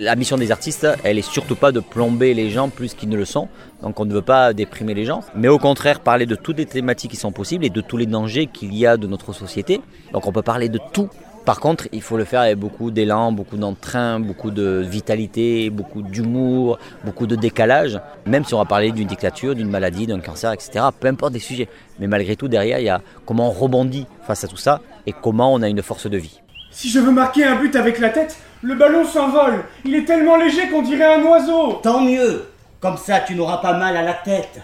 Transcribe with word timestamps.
La 0.00 0.16
mission 0.16 0.36
des 0.36 0.50
artistes, 0.50 0.88
elle 1.04 1.18
est 1.18 1.22
surtout 1.22 1.54
pas 1.54 1.70
de 1.70 1.78
plomber 1.78 2.34
les 2.34 2.50
gens 2.50 2.68
plus 2.68 2.94
qu'ils 2.94 3.10
ne 3.10 3.16
le 3.16 3.24
sont. 3.24 3.46
Donc 3.80 4.00
on 4.00 4.04
ne 4.04 4.12
veut 4.12 4.22
pas 4.22 4.52
déprimer 4.52 4.94
les 4.94 5.04
gens, 5.04 5.20
mais 5.36 5.46
au 5.46 5.58
contraire 5.58 6.00
parler 6.00 6.26
de 6.26 6.34
toutes 6.34 6.58
les 6.58 6.66
thématiques 6.66 7.12
qui 7.12 7.16
sont 7.16 7.30
possibles 7.30 7.64
et 7.64 7.70
de 7.70 7.80
tous 7.80 7.96
les 7.96 8.06
dangers 8.06 8.48
qu'il 8.48 8.74
y 8.74 8.86
a 8.86 8.96
de 8.96 9.06
notre 9.06 9.32
société. 9.32 9.80
Donc 10.12 10.26
on 10.26 10.32
peut 10.32 10.42
parler 10.42 10.68
de 10.68 10.80
tout. 10.92 11.08
Par 11.44 11.58
contre, 11.58 11.88
il 11.90 12.02
faut 12.02 12.16
le 12.16 12.24
faire 12.24 12.42
avec 12.42 12.56
beaucoup 12.56 12.92
d'élan, 12.92 13.32
beaucoup 13.32 13.56
d'entrain, 13.56 14.20
beaucoup 14.20 14.52
de 14.52 14.80
vitalité, 14.88 15.70
beaucoup 15.70 16.00
d'humour, 16.00 16.78
beaucoup 17.04 17.26
de 17.26 17.34
décalage. 17.34 17.98
Même 18.26 18.44
si 18.44 18.54
on 18.54 18.58
va 18.58 18.64
parler 18.64 18.92
d'une 18.92 19.08
dictature, 19.08 19.56
d'une 19.56 19.68
maladie, 19.68 20.06
d'un 20.06 20.20
cancer, 20.20 20.52
etc. 20.52 20.86
Peu 21.00 21.08
importe 21.08 21.32
des 21.32 21.40
sujets. 21.40 21.68
Mais 21.98 22.06
malgré 22.06 22.36
tout, 22.36 22.46
derrière, 22.46 22.78
il 22.78 22.84
y 22.84 22.88
a 22.88 23.00
comment 23.26 23.48
on 23.48 23.50
rebondit 23.50 24.06
face 24.24 24.44
à 24.44 24.48
tout 24.48 24.56
ça 24.56 24.80
et 25.04 25.12
comment 25.12 25.52
on 25.52 25.62
a 25.62 25.68
une 25.68 25.82
force 25.82 26.06
de 26.08 26.16
vie. 26.16 26.40
Si 26.70 26.88
je 26.88 27.00
veux 27.00 27.10
marquer 27.10 27.44
un 27.44 27.56
but 27.56 27.74
avec 27.74 27.98
la 27.98 28.10
tête, 28.10 28.36
le 28.62 28.76
ballon 28.76 29.04
s'envole. 29.04 29.64
Il 29.84 29.96
est 29.96 30.04
tellement 30.04 30.36
léger 30.36 30.68
qu'on 30.68 30.82
dirait 30.82 31.16
un 31.16 31.24
oiseau. 31.24 31.80
Tant 31.82 32.02
mieux. 32.02 32.44
Comme 32.78 32.96
ça, 32.96 33.18
tu 33.18 33.34
n'auras 33.34 33.58
pas 33.58 33.76
mal 33.76 33.96
à 33.96 34.02
la 34.02 34.14
tête. 34.14 34.60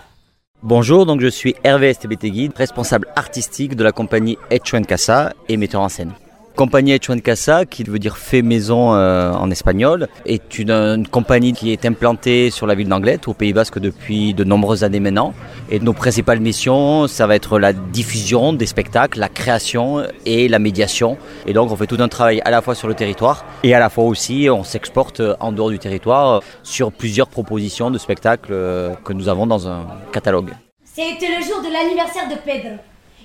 Bonjour, 0.63 1.07
donc 1.07 1.21
je 1.21 1.29
suis 1.29 1.57
Hervé 1.65 1.91
Estebetegui, 1.91 2.51
responsable 2.57 3.09
artistique 3.17 3.75
de 3.75 3.83
la 3.83 3.93
compagnie 3.93 4.39
Etchuen 4.51 4.85
Casa 4.85 5.33
et 5.49 5.57
metteur 5.57 5.81
en 5.81 5.89
scène. 5.89 6.13
Compagnie 6.59 6.91
Etchuen 6.91 7.21
Casa, 7.21 7.67
qui 7.67 7.85
veut 7.85 8.01
dire 8.01 8.19
fait 8.19 8.43
maison 8.43 8.93
euh, 8.93 9.31
en 9.31 9.49
espagnol, 9.49 10.09
est 10.27 10.59
une, 10.59 10.73
une, 10.73 11.07
compagnie 11.07 11.53
qui 11.53 11.71
est 11.71 11.87
implantée 11.87 12.51
sur 12.51 12.67
la 12.67 12.75
ville 12.75 12.89
d'Anglette, 12.89 13.29
au 13.29 13.33
Pays 13.33 13.53
Basque, 13.53 13.79
depuis 13.79 14.35
de 14.35 14.43
nombreuses 14.43 14.83
années 14.83 14.99
maintenant. 14.99 15.35
Et 15.71 15.79
nos 15.79 15.93
principales 15.93 16.41
missions, 16.41 17.07
ça 17.07 17.29
va 17.29 17.37
être 17.37 17.61
la 17.61 17.73
diffusion 17.73 18.53
des 18.53 18.67
spectacles, 18.67 19.21
la 19.21 19.29
création 19.29 20.03
et 20.27 20.49
la 20.49 20.59
médiation. 20.59 21.17
Et 21.47 21.53
donc 21.53 21.71
on 21.71 21.77
fait 21.77 21.87
tout 21.87 21.99
un 22.01 22.09
travail 22.09 22.43
à 22.45 22.51
la 22.51 22.61
fois 22.61 22.75
sur 22.75 22.89
le 22.89 22.95
territoire 22.95 23.45
et 23.63 23.73
à 23.73 23.79
la 23.79 23.89
fois 23.89 24.03
aussi 24.03 24.49
on 24.51 24.65
s'exporte 24.65 25.23
en 25.39 25.53
dehors 25.53 25.71
du 25.71 25.79
territoire 25.79 26.43
sur 26.65 26.91
plusieurs 26.91 27.29
propositions 27.29 27.93
de 27.93 27.99
spectacles 27.99 28.51
euh, 28.51 28.97
que 29.05 29.13
nous 29.13 29.29
avons 29.29 29.47
dans 29.47 29.69
un 29.69 29.87
catalogue. 30.11 30.51
C'était 30.83 31.29
le 31.29 31.41
jour 31.41 31.63
de 31.63 31.73
l'anniversaire 31.73 32.29
de 32.29 32.35
Pedro. 32.35 32.79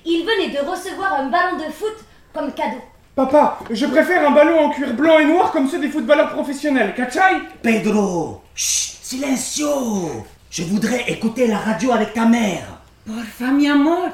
Il 0.06 0.20
venait 0.20 0.54
de 0.54 0.64
recevoir 0.64 1.14
un 1.14 1.30
ballon 1.30 1.56
de 1.56 1.72
foot 1.72 1.96
comme 2.32 2.52
cadeau. 2.52 2.78
Papa, 3.14 3.60
je 3.70 3.86
préfère 3.86 4.28
un 4.28 4.32
ballon 4.32 4.58
en 4.58 4.70
cuir 4.70 4.92
blanc 4.92 5.20
et 5.20 5.24
noir 5.24 5.52
comme 5.52 5.68
ceux 5.68 5.78
des 5.78 5.88
footballeurs 5.88 6.30
professionnels, 6.30 6.94
¿cachai 6.96 7.42
Pedro, 7.62 8.42
chut, 8.56 8.98
silencio. 9.02 10.24
Je 10.50 10.64
voudrais 10.64 11.04
écouter 11.06 11.46
la 11.46 11.58
radio 11.58 11.92
avec 11.92 12.12
ta 12.12 12.24
mère. 12.24 12.80
Porfa, 13.06 13.52
mi 13.52 13.68
amor. 13.68 14.08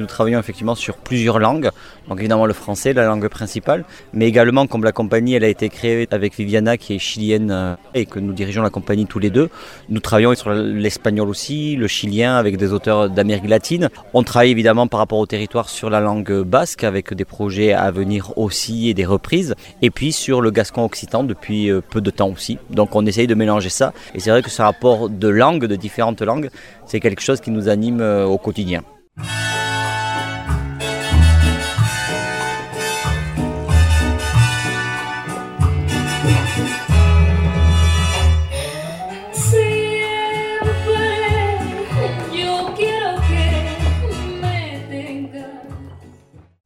Nous 0.00 0.06
travaillons 0.06 0.38
effectivement 0.38 0.74
sur 0.74 0.96
plusieurs 0.96 1.38
langues, 1.38 1.68
donc 2.08 2.18
évidemment 2.20 2.46
le 2.46 2.54
français, 2.54 2.94
la 2.94 3.04
langue 3.04 3.28
principale, 3.28 3.84
mais 4.14 4.26
également 4.26 4.66
comme 4.66 4.82
la 4.82 4.92
compagnie 4.92 5.34
elle 5.34 5.44
a 5.44 5.48
été 5.48 5.68
créée 5.68 6.08
avec 6.10 6.34
Viviana 6.34 6.78
qui 6.78 6.94
est 6.94 6.98
chilienne 6.98 7.50
euh, 7.50 7.76
et 7.92 8.06
que 8.06 8.18
nous 8.18 8.32
dirigeons 8.32 8.62
la 8.62 8.70
compagnie 8.70 9.04
tous 9.04 9.18
les 9.18 9.28
deux, 9.28 9.50
nous 9.90 10.00
travaillons 10.00 10.34
sur 10.34 10.54
l'espagnol 10.54 11.28
aussi, 11.28 11.76
le 11.76 11.86
chilien 11.86 12.36
avec 12.36 12.56
des 12.56 12.72
auteurs 12.72 13.10
d'Amérique 13.10 13.46
latine. 13.46 13.90
On 14.14 14.22
travaille 14.22 14.52
évidemment 14.52 14.86
par 14.86 15.00
rapport 15.00 15.18
au 15.18 15.26
territoire 15.26 15.68
sur 15.68 15.90
la 15.90 16.00
langue 16.00 16.32
basque 16.44 16.82
avec 16.82 17.12
des 17.12 17.26
projets 17.26 17.74
à 17.74 17.90
venir 17.90 18.32
aussi 18.38 18.88
et 18.88 18.94
des 18.94 19.04
reprises, 19.04 19.54
et 19.82 19.90
puis 19.90 20.12
sur 20.12 20.40
le 20.40 20.50
gascon 20.50 20.82
occitan 20.82 21.24
depuis 21.24 21.70
euh, 21.70 21.82
peu 21.82 22.00
de 22.00 22.10
temps 22.10 22.30
aussi. 22.30 22.56
Donc 22.70 22.96
on 22.96 23.04
essaye 23.04 23.26
de 23.26 23.34
mélanger 23.34 23.68
ça, 23.68 23.92
et 24.14 24.20
c'est 24.20 24.30
vrai 24.30 24.40
que 24.40 24.48
ce 24.48 24.62
rapport 24.62 25.10
de 25.10 25.28
langues, 25.28 25.66
de 25.66 25.76
différentes 25.76 26.22
langues, 26.22 26.48
c'est 26.86 27.00
quelque 27.00 27.20
chose 27.20 27.42
qui 27.42 27.50
nous 27.50 27.68
anime 27.68 28.00
euh, 28.00 28.24
au 28.24 28.38
quotidien. 28.38 28.82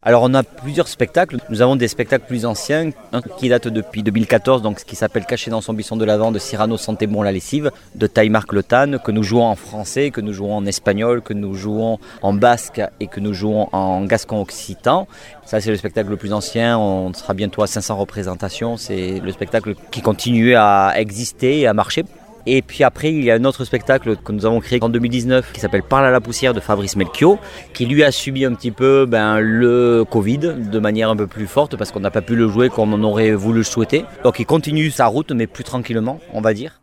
Alors 0.07 0.23
on 0.23 0.35
a 0.35 0.43
plusieurs 0.43 0.89
spectacles. 0.89 1.39
Nous 1.49 1.63
avons 1.63 1.77
des 1.77 1.89
spectacles 1.89 2.27
plus 2.27 2.45
anciens, 2.45 2.91
un 3.15 3.23
qui 3.23 3.49
date 3.49 3.69
depuis 3.69 4.03
2014, 4.03 4.61
donc 4.61 4.79
ce 4.79 4.85
qui 4.85 4.97
s'appelle 4.97 5.25
Caché 5.25 5.51
dans 5.51 5.63
son 5.63 5.73
buisson 5.73 5.97
de 5.97 6.05
l'avant 6.05 6.31
de 6.31 6.39
Cyrano 6.39 6.77
Santé 6.77 7.07
Bon 7.07 7.23
la 7.23 7.33
lessive, 7.33 7.71
de 7.95 8.07
Taïmarc 8.07 8.53
Le 8.53 8.63
que 8.99 9.11
nous 9.11 9.23
jouons 9.23 9.45
en 9.45 9.57
français, 9.57 10.11
que 10.11 10.21
nous 10.21 10.35
jouons 10.35 10.55
en 10.57 10.67
espagnol, 10.67 11.23
que 11.23 11.33
nous 11.33 11.55
jouons 11.55 11.99
en 12.21 12.35
basque 12.35 12.83
et 13.01 13.07
que 13.07 13.19
nous 13.19 13.33
jouons 13.33 13.71
en 13.73 14.05
gascon 14.05 14.43
occitan. 14.43 15.09
Ça 15.47 15.63
c'est 15.63 15.71
le 15.71 15.77
spectacle 15.77 16.11
le 16.11 16.19
plus 16.19 16.35
ancien, 16.35 16.79
on 16.79 17.15
sera 17.15 17.33
bientôt 17.33 17.63
à 17.63 17.67
500 17.67 17.97
représentations. 17.97 18.77
C'est 18.77 19.21
le 19.21 19.33
spectacle 19.33 19.75
qui 19.91 20.03
continue 20.03 20.55
à 20.55 20.93
exister 20.97 21.61
et 21.61 21.67
à 21.67 21.73
marcher. 21.73 22.05
Et 22.47 22.63
puis 22.63 22.85
après, 22.85 23.13
il 23.13 23.25
y 23.25 23.31
a 23.31 23.35
un 23.35 23.45
autre 23.45 23.65
spectacle 23.65 24.17
que 24.17 24.33
nous 24.33 24.45
avons 24.45 24.61
créé 24.61 24.79
en 24.83 24.89
2019 24.89 25.53
qui 25.53 25.61
s'appelle 25.61 25.83
Parle 25.83 26.07
à 26.07 26.11
la 26.11 26.21
poussière 26.21 26.55
de 26.55 26.61
Fabrice 26.61 26.97
Melchior, 26.97 27.39
qui 27.73 27.87
lui 27.87 28.05
a 28.05 28.11
subi 28.11 28.45
un 28.45 28.55
petit 28.55 28.71
peu 28.71 29.07
ben, 29.07 29.41
le 29.41 30.05
Covid 30.09 30.39
de 30.39 30.79
manière 30.79 31.11
un 31.11 31.17
peu 31.17 31.27
plus 31.27 31.47
forte 31.47 31.77
parce 31.77 31.91
qu'on 31.91 32.01
n'a 32.01 32.11
pas 32.11 32.23
pu 32.23 32.37
le 32.37 32.49
jouer 32.49 32.69
comme 32.69 32.93
on 32.93 33.03
aurait 33.03 33.33
voulu 33.33 33.59
le 33.59 33.65
souhaiter. 33.65 34.05
Donc 34.23 34.39
il 34.39 34.47
continue 34.47 34.91
sa 34.91 35.07
route, 35.07 35.33
mais 35.33 35.47
plus 35.47 35.65
tranquillement, 35.65 36.21
on 36.33 36.41
va 36.41 36.55
dire. 36.55 36.81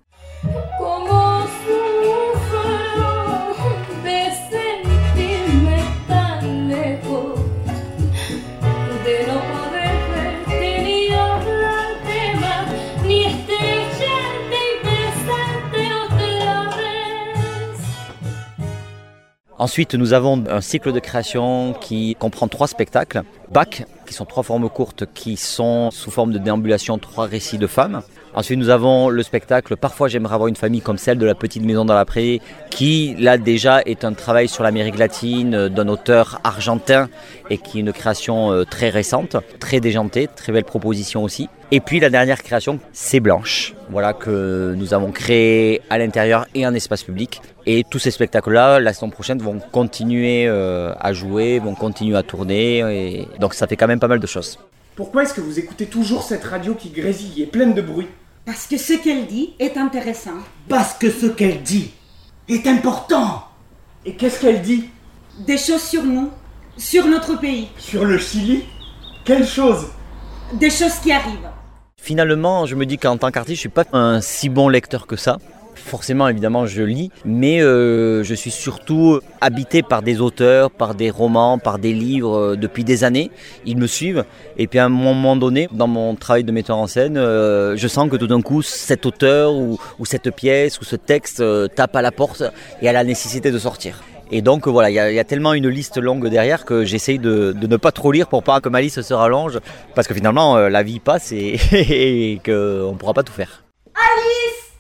Ensuite, 19.62 19.94
nous 19.94 20.14
avons 20.14 20.44
un 20.50 20.60
cycle 20.60 20.92
de 20.92 21.00
création 21.00 21.76
qui 21.80 22.16
comprend 22.16 22.48
trois 22.48 22.66
spectacles. 22.66 23.22
Bac, 23.52 23.86
qui 24.08 24.16
sont 24.16 24.26
trois 24.26 24.42
formes 24.42 24.68
courtes 24.72 25.04
qui 25.14 25.38
sont 25.38 25.92
sous 25.92 26.10
forme 26.10 26.34
de 26.34 26.40
déambulation, 26.40 26.98
trois 26.98 27.28
récits 27.28 27.60
de 27.60 27.68
femmes. 27.68 28.02
Ensuite, 28.34 28.60
nous 28.60 28.70
avons 28.70 29.10
le 29.10 29.24
spectacle 29.24 29.76
Parfois 29.76 30.08
j'aimerais 30.08 30.36
avoir 30.36 30.48
une 30.48 30.56
famille 30.56 30.82
comme 30.82 30.98
celle 30.98 31.18
de 31.18 31.26
la 31.26 31.36
petite 31.36 31.64
maison 31.64 31.86
dans 31.86 31.94
la 31.94 32.06
prairie, 32.06 32.42
qui 32.70 33.16
là 33.20 33.38
déjà 33.38 33.82
est 33.82 34.06
un 34.06 34.14
travail 34.14 34.48
sur 34.48 34.64
l'Amérique 34.64 34.98
latine 34.98 35.68
d'un 35.68 35.88
auteur 35.88 36.40
argentin 36.44 37.10
et 37.50 37.58
qui 37.58 37.78
est 37.78 37.82
une 37.82 37.92
création 37.92 38.66
très 38.70 38.90
récente, 38.90 39.36
très 39.60 39.80
déjantée, 39.80 40.30
très 40.34 40.52
belle 40.52 40.64
proposition 40.64 41.24
aussi. 41.24 41.50
Et 41.74 41.80
puis 41.80 42.00
la 42.00 42.10
dernière 42.10 42.44
création, 42.44 42.80
c'est 42.92 43.20
Blanche, 43.20 43.74
voilà 43.90 44.14
que 44.14 44.74
nous 44.78 44.94
avons 44.94 45.12
créé 45.12 45.82
à 45.90 45.98
l'intérieur 45.98 46.46
et 46.54 46.68
en 46.68 46.74
espace 46.74 47.04
public. 47.04 47.42
Et 47.66 47.86
tous 47.90 48.00
ces 48.00 48.12
spectacles-là, 48.12 48.80
la 48.80 48.94
saison 48.94 49.10
prochaine, 49.10 49.40
vont 49.40 49.60
continuer 49.72 50.48
euh, 50.48 50.94
à 51.00 51.14
jouer, 51.14 51.60
vont 51.60 51.76
continuer 51.76 52.18
à 52.18 52.24
tourner. 52.24 53.28
Donc 53.40 53.54
ça 53.54 53.68
fait 53.68 53.78
quand 53.78 53.88
même 53.88 54.00
pas 54.00 54.10
mal 54.10 54.20
de 54.20 54.28
choses. 54.28 54.60
Pourquoi 54.96 55.24
est-ce 55.24 55.34
que 55.34 55.42
vous 55.42 55.60
écoutez 55.60 55.86
toujours 55.86 56.24
cette 56.24 56.44
radio 56.44 56.76
qui 56.76 56.90
grésille 56.90 57.42
et 57.42 57.46
pleine 57.46 57.74
de 57.74 57.82
bruit? 57.82 58.08
Parce 58.46 58.66
que 58.66 58.78
ce 58.78 58.94
qu'elle 58.94 59.28
dit 59.28 59.54
est 59.60 59.78
intéressant. 59.78 60.40
Parce 60.68 60.94
que 60.96 61.12
ce 61.12 61.28
qu'elle 61.28 61.62
dit 61.62 61.92
est 62.48 62.66
important. 62.66 63.44
Et 64.06 64.16
qu'est-ce 64.16 64.42
qu'elle 64.42 64.62
dit? 64.62 64.90
Des 65.46 65.58
choses 65.58 65.84
sur 65.84 66.04
nous, 66.04 66.32
sur 66.76 67.06
notre 67.08 67.40
pays. 67.40 67.68
Sur 67.78 68.04
le 68.04 68.18
Chili? 68.18 68.64
Quelles 69.26 69.46
choses 69.46 69.88
Des 70.54 70.72
choses 70.72 70.96
qui 71.04 71.12
arrivent. 71.12 71.50
Finalement, 71.98 72.66
je 72.66 72.76
me 72.76 72.88
dis 72.88 72.98
qu'en 72.98 73.16
tant 73.18 73.30
qu'artiste, 73.30 73.58
je 73.58 73.62
suis 73.62 73.70
pas 73.70 73.86
un 73.94 74.22
si 74.22 74.50
bon 74.50 74.70
lecteur 74.70 75.06
que 75.06 75.16
ça. 75.16 75.38
Forcément, 75.86 76.28
évidemment, 76.30 76.66
je 76.68 76.84
lis, 76.84 77.12
mais 77.26 77.62
euh, 77.62 78.24
je 78.24 78.34
suis 78.34 78.52
surtout 78.52 79.20
habité 79.42 79.82
par 79.84 80.02
des 80.02 80.22
auteurs, 80.22 80.72
par 80.72 80.96
des 80.96 81.10
romans, 81.10 81.58
par 81.58 81.80
des 81.80 81.92
livres 81.92 82.38
euh, 82.38 82.56
depuis 82.56 82.84
des 82.84 83.04
années. 83.04 83.30
Ils 83.66 83.78
me 83.78 83.88
suivent. 83.88 84.24
Et 84.58 84.68
puis 84.68 84.80
à 84.80 84.86
un 84.86 84.90
moment 84.90 85.36
donné, 85.36 85.68
dans 85.72 85.88
mon 85.88 86.16
travail 86.16 86.44
de 86.46 86.52
metteur 86.52 86.78
en 86.78 86.88
scène, 86.88 87.18
euh, 87.18 87.76
je 87.76 87.88
sens 87.88 88.10
que 88.10 88.16
tout 88.16 88.28
d'un 88.28 88.42
coup, 88.42 88.62
cet 88.62 89.06
auteur 89.06 89.54
ou, 89.54 89.78
cette 90.06 90.34
pièce 90.34 90.80
ou 90.80 90.86
ce 90.86 90.96
texte 90.96 91.44
tape 91.76 91.96
à 91.96 92.02
la 92.02 92.12
porte 92.12 92.44
et 92.82 92.88
a 92.88 92.94
la 92.94 93.04
nécessité 93.04 93.52
de 93.52 93.58
sortir. 93.60 94.02
Et 94.32 94.42
donc 94.42 94.68
voilà, 94.68 94.90
il 94.90 94.94
y, 94.94 95.00
a- 95.20 95.24
tellement 95.26 95.54
une 95.54 95.68
liste 95.68 95.98
longue 95.98 96.30
derrière 96.30 96.64
que 96.64 96.86
j'essaye 96.86 97.20
de, 97.20 97.54
ne 97.60 97.78
pas 97.78 97.92
trop 97.92 98.14
lire 98.14 98.28
pour 98.28 98.44
pas 98.44 98.62
que 98.62 98.70
ma 98.70 98.80
liste 98.80 99.02
se 99.02 99.14
rallonge, 99.14 99.60
parce 99.94 100.08
que 100.08 100.14
finalement 100.14 100.58
la 100.58 100.84
vie 100.84 101.00
passe 101.02 101.34
et, 101.34 101.58
et 101.74 102.40
qu'on 102.46 102.92
ne 102.94 102.98
pourra 102.98 103.14
pas 103.14 103.24
tout 103.24 103.34
faire. 103.34 103.66
Alice 103.94 104.71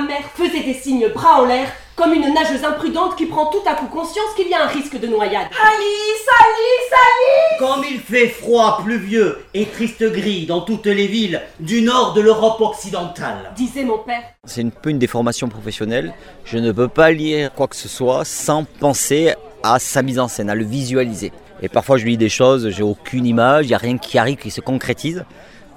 Ma 0.00 0.06
mère 0.06 0.30
faisait 0.34 0.62
des 0.62 0.72
signes 0.72 1.08
bras 1.08 1.42
en 1.42 1.44
l'air, 1.44 1.68
comme 1.94 2.14
une 2.14 2.32
nageuse 2.32 2.64
imprudente 2.64 3.16
qui 3.16 3.26
prend 3.26 3.50
tout 3.50 3.60
à 3.66 3.74
coup 3.74 3.86
conscience 3.86 4.32
qu'il 4.34 4.48
y 4.48 4.54
a 4.54 4.64
un 4.64 4.66
risque 4.66 4.98
de 4.98 5.06
noyade. 5.06 5.48
Alice 5.62 6.26
Alice 6.40 6.92
Alice 6.92 7.58
Comme 7.58 7.84
il 7.90 8.00
fait 8.00 8.28
froid, 8.28 8.80
pluvieux 8.82 9.44
et 9.52 9.66
triste 9.66 10.02
gris 10.10 10.46
dans 10.46 10.62
toutes 10.62 10.86
les 10.86 11.06
villes 11.06 11.42
du 11.58 11.82
nord 11.82 12.14
de 12.14 12.22
l'Europe 12.22 12.62
occidentale. 12.62 13.52
disait 13.56 13.84
mon 13.84 13.98
père. 13.98 14.22
C'est 14.44 14.64
un 14.64 14.70
peu 14.70 14.88
une 14.88 14.98
déformation 14.98 15.48
professionnelle. 15.50 16.14
Je 16.46 16.56
ne 16.56 16.72
peux 16.72 16.88
pas 16.88 17.10
lire 17.10 17.52
quoi 17.52 17.68
que 17.68 17.76
ce 17.76 17.88
soit 17.88 18.24
sans 18.24 18.64
penser 18.64 19.34
à 19.62 19.78
sa 19.78 20.00
mise 20.00 20.18
en 20.18 20.28
scène, 20.28 20.48
à 20.48 20.54
le 20.54 20.64
visualiser. 20.64 21.30
Et 21.60 21.68
parfois 21.68 21.98
je 21.98 22.06
lis 22.06 22.16
des 22.16 22.30
choses, 22.30 22.70
j'ai 22.70 22.82
aucune 22.82 23.26
image, 23.26 23.66
il 23.66 23.68
n'y 23.68 23.74
a 23.74 23.78
rien 23.78 23.98
qui 23.98 24.16
arrive, 24.16 24.38
qui 24.38 24.50
se 24.50 24.62
concrétise. 24.62 25.26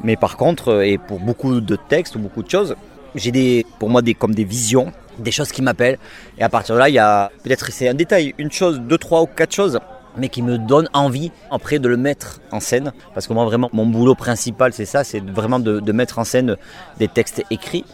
Mais 0.01 0.15
par 0.15 0.37
contre, 0.37 0.69
euh, 0.69 0.85
et 0.85 0.97
pour 0.97 1.19
beaucoup 1.19 1.59
de 1.59 1.75
textes 1.75 2.15
ou 2.15 2.19
beaucoup 2.19 2.43
de 2.43 2.49
choses, 2.49 2.75
j'ai 3.15 3.31
des, 3.31 3.65
pour 3.79 3.89
moi 3.89 4.01
des, 4.01 4.13
comme 4.13 4.33
des 4.33 4.43
visions, 4.43 4.91
des 5.19 5.31
choses 5.31 5.51
qui 5.51 5.61
m'appellent. 5.61 5.97
Et 6.37 6.43
à 6.43 6.49
partir 6.49 6.75
de 6.75 6.79
là, 6.79 6.89
il 6.89 6.95
y 6.95 6.99
a 6.99 7.31
peut-être 7.43 7.71
c'est 7.71 7.87
un 7.87 7.93
détail, 7.93 8.33
une 8.37 8.51
chose, 8.51 8.79
deux, 8.79 8.97
trois 8.97 9.21
ou 9.21 9.27
quatre 9.27 9.53
choses, 9.53 9.79
mais 10.17 10.29
qui 10.29 10.41
me 10.41 10.57
donnent 10.57 10.89
envie 10.93 11.31
après 11.51 11.79
de 11.79 11.87
le 11.87 11.97
mettre 11.97 12.39
en 12.51 12.59
scène. 12.59 12.93
Parce 13.13 13.27
que 13.27 13.33
moi 13.33 13.45
vraiment, 13.45 13.69
mon 13.73 13.85
boulot 13.85 14.15
principal, 14.15 14.73
c'est 14.73 14.85
ça, 14.85 15.03
c'est 15.03 15.23
vraiment 15.23 15.59
de, 15.59 15.91
mettre 15.91 16.19
en 16.19 16.23
scène 16.23 16.57
des 16.99 17.07
textes 17.07 17.43
écrits. 17.51 17.85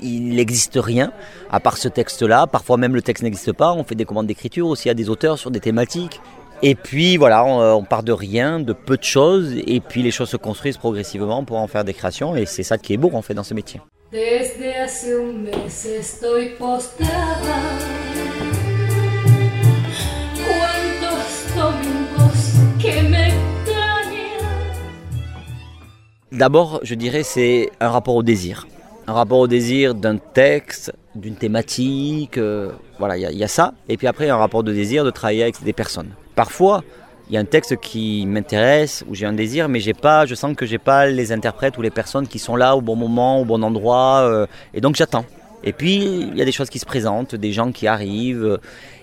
Il 0.00 0.36
n'existe 0.36 0.78
rien 0.80 1.12
à 1.50 1.58
part 1.58 1.76
ce 1.76 1.88
texte-là. 1.88 2.46
Parfois 2.46 2.76
même 2.76 2.94
le 2.94 3.02
texte 3.02 3.24
n'existe 3.24 3.52
pas. 3.52 3.72
On 3.72 3.82
fait 3.82 3.96
des 3.96 4.04
commandes 4.04 4.28
d'écriture 4.28 4.68
aussi 4.68 4.88
à 4.88 4.94
des 4.94 5.08
auteurs 5.08 5.38
sur 5.38 5.50
des 5.50 5.60
thématiques. 5.60 6.20
Et 6.62 6.74
puis 6.74 7.16
voilà, 7.16 7.44
on, 7.44 7.78
on 7.78 7.84
part 7.84 8.02
de 8.02 8.12
rien, 8.12 8.58
de 8.58 8.72
peu 8.72 8.96
de 8.96 9.04
choses, 9.04 9.54
et 9.64 9.80
puis 9.80 10.02
les 10.02 10.10
choses 10.10 10.28
se 10.28 10.36
construisent 10.36 10.76
progressivement 10.76 11.44
pour 11.44 11.58
en 11.58 11.68
faire 11.68 11.84
des 11.84 11.94
créations, 11.94 12.34
et 12.34 12.46
c'est 12.46 12.64
ça 12.64 12.78
qui 12.78 12.92
est 12.94 12.96
beau 12.96 13.12
en 13.14 13.22
fait 13.22 13.34
dans 13.34 13.44
ce 13.44 13.54
métier. 13.54 13.80
D'abord, 26.32 26.80
je 26.82 26.94
dirais, 26.94 27.22
c'est 27.22 27.70
un 27.80 27.90
rapport 27.90 28.14
au 28.14 28.22
désir. 28.22 28.66
Un 29.06 29.12
rapport 29.12 29.40
au 29.40 29.46
désir 29.46 29.94
d'un 29.94 30.16
texte, 30.16 30.90
d'une 31.14 31.36
thématique, 31.36 32.38
euh, 32.38 32.72
voilà, 32.98 33.18
il 33.18 33.36
y 33.36 33.44
a 33.44 33.48
ça. 33.48 33.74
Et 33.90 33.98
puis 33.98 34.06
après, 34.06 34.30
un 34.30 34.38
rapport 34.38 34.62
de 34.62 34.72
désir 34.72 35.04
de 35.04 35.10
travailler 35.10 35.42
avec 35.42 35.62
des 35.62 35.74
personnes. 35.74 36.14
Parfois, 36.34 36.82
il 37.28 37.34
y 37.34 37.36
a 37.36 37.40
un 37.40 37.44
texte 37.44 37.76
qui 37.76 38.24
m'intéresse, 38.26 39.04
où 39.08 39.14
j'ai 39.14 39.26
un 39.26 39.32
désir, 39.32 39.68
mais 39.68 39.80
j'ai 39.80 39.94
pas, 39.94 40.24
je 40.24 40.34
sens 40.34 40.56
que 40.56 40.64
j'ai 40.64 40.78
pas 40.78 41.06
les 41.06 41.32
interprètes 41.32 41.76
ou 41.76 41.82
les 41.82 41.90
personnes 41.90 42.26
qui 42.26 42.38
sont 42.38 42.56
là 42.56 42.76
au 42.76 42.80
bon 42.80 42.96
moment, 42.96 43.40
au 43.40 43.44
bon 43.44 43.62
endroit, 43.62 44.20
euh, 44.22 44.46
et 44.72 44.80
donc 44.80 44.96
j'attends. 44.96 45.24
Et 45.64 45.72
puis, 45.72 45.96
il 45.96 46.36
y 46.36 46.42
a 46.42 46.44
des 46.44 46.52
choses 46.52 46.70
qui 46.70 46.78
se 46.78 46.86
présentent, 46.86 47.34
des 47.34 47.52
gens 47.52 47.72
qui 47.72 47.86
arrivent 47.86 48.44
euh, 48.44 48.60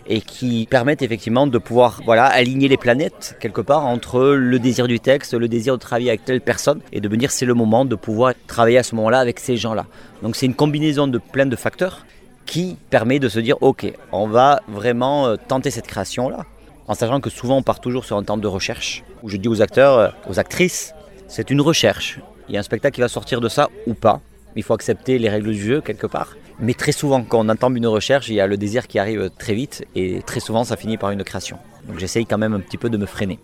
et 0.07 0.21
qui 0.21 0.67
permettent 0.69 1.01
effectivement 1.01 1.47
de 1.47 1.57
pouvoir 1.57 2.01
voilà, 2.05 2.25
aligner 2.25 2.67
les 2.67 2.77
planètes 2.77 3.35
quelque 3.39 3.61
part 3.61 3.85
entre 3.85 4.23
le 4.23 4.59
désir 4.59 4.87
du 4.87 4.99
texte, 4.99 5.33
le 5.33 5.47
désir 5.47 5.73
de 5.73 5.79
travailler 5.79 6.09
avec 6.09 6.25
telle 6.25 6.41
personne 6.41 6.79
et 6.93 7.01
de 7.01 7.09
me 7.09 7.17
dire 7.17 7.31
c'est 7.31 7.45
le 7.45 7.53
moment 7.53 7.85
de 7.85 7.95
pouvoir 7.95 8.33
travailler 8.47 8.77
à 8.77 8.83
ce 8.83 8.95
moment-là 8.95 9.19
avec 9.19 9.39
ces 9.39 9.57
gens-là. 9.57 9.85
Donc 10.21 10.35
c'est 10.35 10.45
une 10.45 10.55
combinaison 10.55 11.07
de 11.07 11.17
plein 11.17 11.45
de 11.45 11.55
facteurs 11.55 12.05
qui 12.45 12.77
permet 12.89 13.19
de 13.19 13.29
se 13.29 13.39
dire 13.39 13.57
ok, 13.61 13.91
on 14.11 14.27
va 14.27 14.61
vraiment 14.67 15.27
euh, 15.27 15.35
tenter 15.47 15.71
cette 15.71 15.87
création-là. 15.87 16.45
En 16.87 16.93
sachant 16.93 17.19
que 17.19 17.29
souvent 17.29 17.57
on 17.57 17.63
part 17.63 17.79
toujours 17.79 18.05
sur 18.05 18.17
un 18.17 18.23
temps 18.23 18.37
de 18.37 18.47
recherche 18.47 19.03
où 19.23 19.29
je 19.29 19.37
dis 19.37 19.47
aux 19.47 19.61
acteurs, 19.61 19.97
euh, 19.97 20.09
aux 20.29 20.39
actrices, 20.39 20.93
c'est 21.27 21.49
une 21.49 21.61
recherche. 21.61 22.19
Il 22.47 22.53
y 22.53 22.57
a 22.57 22.59
un 22.59 22.63
spectacle 22.63 22.95
qui 22.95 23.01
va 23.01 23.07
sortir 23.07 23.41
de 23.41 23.49
ça 23.49 23.69
ou 23.87 23.95
pas. 23.95 24.21
Il 24.55 24.63
faut 24.63 24.73
accepter 24.73 25.17
les 25.17 25.29
règles 25.29 25.51
du 25.51 25.61
jeu 25.61 25.81
quelque 25.81 26.05
part. 26.05 26.37
Mais 26.59 26.73
très 26.73 26.91
souvent, 26.91 27.23
quand 27.23 27.43
on 27.43 27.49
entame 27.49 27.75
une 27.75 27.87
recherche, 27.87 28.29
il 28.29 28.35
y 28.35 28.39
a 28.39 28.47
le 28.47 28.55
désir 28.55 28.87
qui 28.87 28.99
arrive 28.99 29.29
très 29.37 29.53
vite 29.53 29.85
et 29.95 30.21
très 30.21 30.39
souvent, 30.39 30.63
ça 30.63 30.77
finit 30.77 30.97
par 30.97 31.09
une 31.09 31.23
création. 31.23 31.57
Donc 31.87 31.99
j'essaye 31.99 32.25
quand 32.25 32.37
même 32.37 32.53
un 32.53 32.59
petit 32.59 32.77
peu 32.77 32.89
de 32.89 32.97
me 32.97 33.05
freiner. 33.05 33.39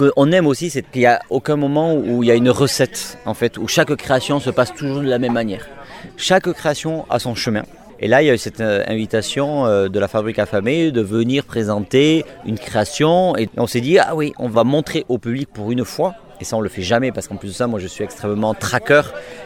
Qu'on 0.00 0.32
aime 0.32 0.46
aussi, 0.46 0.70
c'est 0.70 0.82
qu'il 0.82 1.02
n'y 1.02 1.06
a 1.06 1.20
aucun 1.28 1.56
moment 1.56 1.94
où 1.94 2.22
il 2.22 2.26
y 2.26 2.30
a 2.30 2.34
une 2.34 2.50
recette, 2.50 3.18
en 3.26 3.34
fait, 3.34 3.58
où 3.58 3.68
chaque 3.68 3.94
création 3.96 4.40
se 4.40 4.50
passe 4.50 4.74
toujours 4.74 5.00
de 5.00 5.08
la 5.08 5.18
même 5.18 5.32
manière. 5.32 5.68
Chaque 6.16 6.50
création 6.52 7.04
a 7.10 7.18
son 7.18 7.34
chemin. 7.34 7.64
Et 8.02 8.08
là, 8.08 8.22
il 8.22 8.26
y 8.26 8.30
a 8.30 8.34
eu 8.34 8.38
cette 8.38 8.62
euh, 8.62 8.82
invitation 8.88 9.66
euh, 9.66 9.88
de 9.88 9.98
la 9.98 10.08
Fabrique 10.08 10.38
affamée 10.38 10.90
de 10.90 11.02
venir 11.02 11.44
présenter 11.44 12.24
une 12.46 12.58
création. 12.58 13.36
Et 13.36 13.50
on 13.58 13.66
s'est 13.66 13.82
dit, 13.82 13.98
ah 13.98 14.14
oui, 14.14 14.32
on 14.38 14.48
va 14.48 14.64
montrer 14.64 15.04
au 15.08 15.18
public 15.18 15.50
pour 15.52 15.70
une 15.70 15.84
fois. 15.84 16.14
Et 16.40 16.44
ça, 16.44 16.56
on 16.56 16.62
le 16.62 16.70
fait 16.70 16.80
jamais 16.80 17.12
parce 17.12 17.28
qu'en 17.28 17.36
plus 17.36 17.48
de 17.48 17.52
ça, 17.52 17.66
moi, 17.66 17.78
je 17.78 17.86
suis 17.86 18.02
extrêmement 18.02 18.54
tracker 18.54 19.02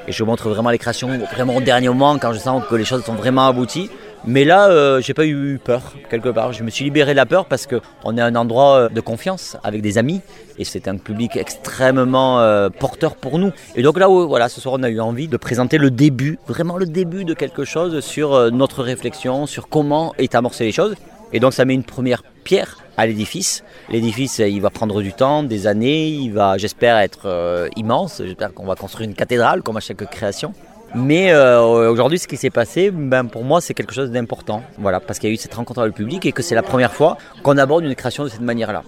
et 0.07 0.13
je 0.13 0.23
montre 0.23 0.49
vraiment 0.49 0.71
les 0.71 0.79
créations 0.79 1.09
vraiment 1.33 1.57
au 1.57 1.61
dernier 1.61 1.89
moment 1.89 2.17
quand 2.19 2.33
je 2.33 2.39
sens 2.39 2.63
que 2.71 2.77
les 2.77 2.85
choses 2.85 3.05
sont 3.05 3.17
vraiment 3.17 3.49
abouties. 3.49 3.91
Mais 4.27 4.45
là, 4.45 4.71
euh, 4.71 5.03
j'ai 5.03 5.13
pas 5.13 5.27
eu 5.27 5.59
peur 5.63 5.93
quelque 6.09 6.31
part. 6.31 6.55
Je 6.55 6.65
me 6.65 6.71
suis 6.71 6.85
libéré 6.85 7.13
de 7.13 7.17
la 7.17 7.27
peur 7.27 7.45
parce 7.45 7.67
que 7.67 7.83
on 8.05 8.17
est 8.17 8.23
un 8.23 8.35
endroit 8.37 8.77
euh, 8.77 8.89
de 8.89 9.01
confiance 9.03 9.59
avec 9.63 9.83
des 9.83 9.99
amis 9.99 10.23
et 10.59 10.65
c'est 10.65 10.89
un 10.89 10.97
public 10.97 11.37
extrêmement 11.37 12.41
euh, 12.41 12.71
porteur 12.71 13.17
pour 13.17 13.39
nous. 13.39 13.53
Et 13.77 13.83
donc 13.83 13.99
là, 13.99 14.09
voilà, 14.09 14.49
ce 14.49 14.63
soir, 14.63 14.77
on 14.79 14.83
a 14.83 14.89
eu 14.89 14.99
envie 15.01 15.29
de 15.29 15.37
présenter 15.37 15.77
le 15.77 15.91
début, 15.91 16.39
vraiment 16.49 16.79
le 16.79 16.87
début 16.87 17.27
de 17.27 17.35
quelque 17.35 17.67
chose 17.67 18.01
sur 18.01 18.33
euh, 18.33 18.51
notre 18.51 18.83
réflexion, 18.83 19.45
sur 19.47 19.69
comment 19.69 20.15
est 20.17 20.35
amorcé 20.35 20.65
les 20.65 20.73
choses. 20.73 20.95
Et 21.35 21.41
donc 21.41 21.53
ça 21.53 21.67
met 21.67 21.75
une 21.75 21.85
première 21.85 22.23
pierre 22.45 22.79
à 22.97 23.07
l'édifice. 23.07 23.63
L'édifice, 23.91 24.39
il 24.39 24.61
va 24.63 24.71
prendre 24.71 25.03
du 25.03 25.13
temps, 25.13 25.43
des 25.43 25.67
années, 25.67 26.07
il 26.09 26.31
va, 26.33 26.57
j'espère, 26.57 26.97
être 26.99 27.69
immense. 27.77 28.23
J'espère 28.25 28.55
qu'on 28.55 28.67
va 28.67 28.77
construire 28.77 29.09
une 29.09 29.17
cathédrale 29.17 29.63
comme 29.63 29.77
à 29.77 29.81
chaque 29.81 30.09
création. 30.11 30.55
Mais 30.95 31.33
euh, 31.33 31.91
aujourd'hui, 31.91 32.21
ce 32.21 32.29
qui 32.29 32.37
s'est 32.37 32.51
passé, 32.51 32.91
ben, 32.93 33.25
pour 33.25 33.43
moi, 33.43 33.61
c'est 33.61 33.75
quelque 33.75 33.93
chose 33.93 34.11
d'important. 34.13 34.63
Voilà, 34.79 35.01
parce 35.01 35.19
qu'il 35.19 35.29
y 35.29 35.33
a 35.33 35.35
eu 35.35 35.37
cette 35.37 35.55
rencontre 35.55 35.81
avec 35.81 35.93
le 35.93 36.05
public 36.05 36.25
et 36.25 36.31
que 36.31 36.43
c'est 36.43 36.55
la 36.55 36.63
première 36.63 36.93
fois 36.93 37.19
qu'on 37.43 37.59
aborde 37.59 37.85
une 37.85 37.97
création 37.97 38.23
de 38.23 38.29
cette 38.29 38.41
manière-là. 38.41 38.83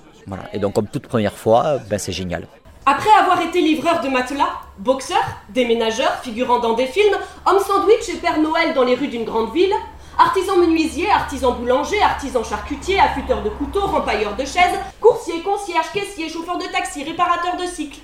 Et 0.53 0.59
donc, 0.59 0.75
comme 0.75 0.87
toute 0.87 1.09
première 1.09 1.37
fois, 1.37 1.79
ben, 1.91 1.99
c'est 1.99 2.13
génial. 2.13 2.47
Après 2.85 3.11
avoir 3.21 3.41
été 3.43 3.61
livreur 3.61 4.01
de 4.01 4.09
matelas, 4.09 4.51
boxeur, 4.79 5.23
déménageur, 5.49 6.21
figurant 6.23 6.61
dans 6.61 6.75
des 6.75 6.87
films, 6.87 7.17
homme 7.45 7.59
sandwich 7.59 8.09
et 8.15 8.19
Père 8.19 8.39
Noël 8.39 8.75
dans 8.75 8.85
les 8.85 8.95
rues 8.95 9.09
d'une 9.09 9.25
grande 9.25 9.53
ville, 9.53 9.73
artisan 10.17 10.57
menuisier, 10.57 11.11
artisan 11.11 11.53
boulanger, 11.53 12.01
artisan 12.01 12.45
charcutier, 12.45 13.01
affûteur 13.01 13.43
de 13.43 13.49
couteaux, 13.51 13.87
rempailleur 13.87 14.37
de 14.37 14.45
chaises, 14.45 14.79
coursier, 15.01 15.43
concierge, 15.43 15.91
caissier, 15.93 16.29
chauffeur 16.29 16.59
de 16.59 16.67
taxi, 16.67 17.03
réparateur 17.03 17.57
de 17.57 17.67
cycle. 17.67 17.99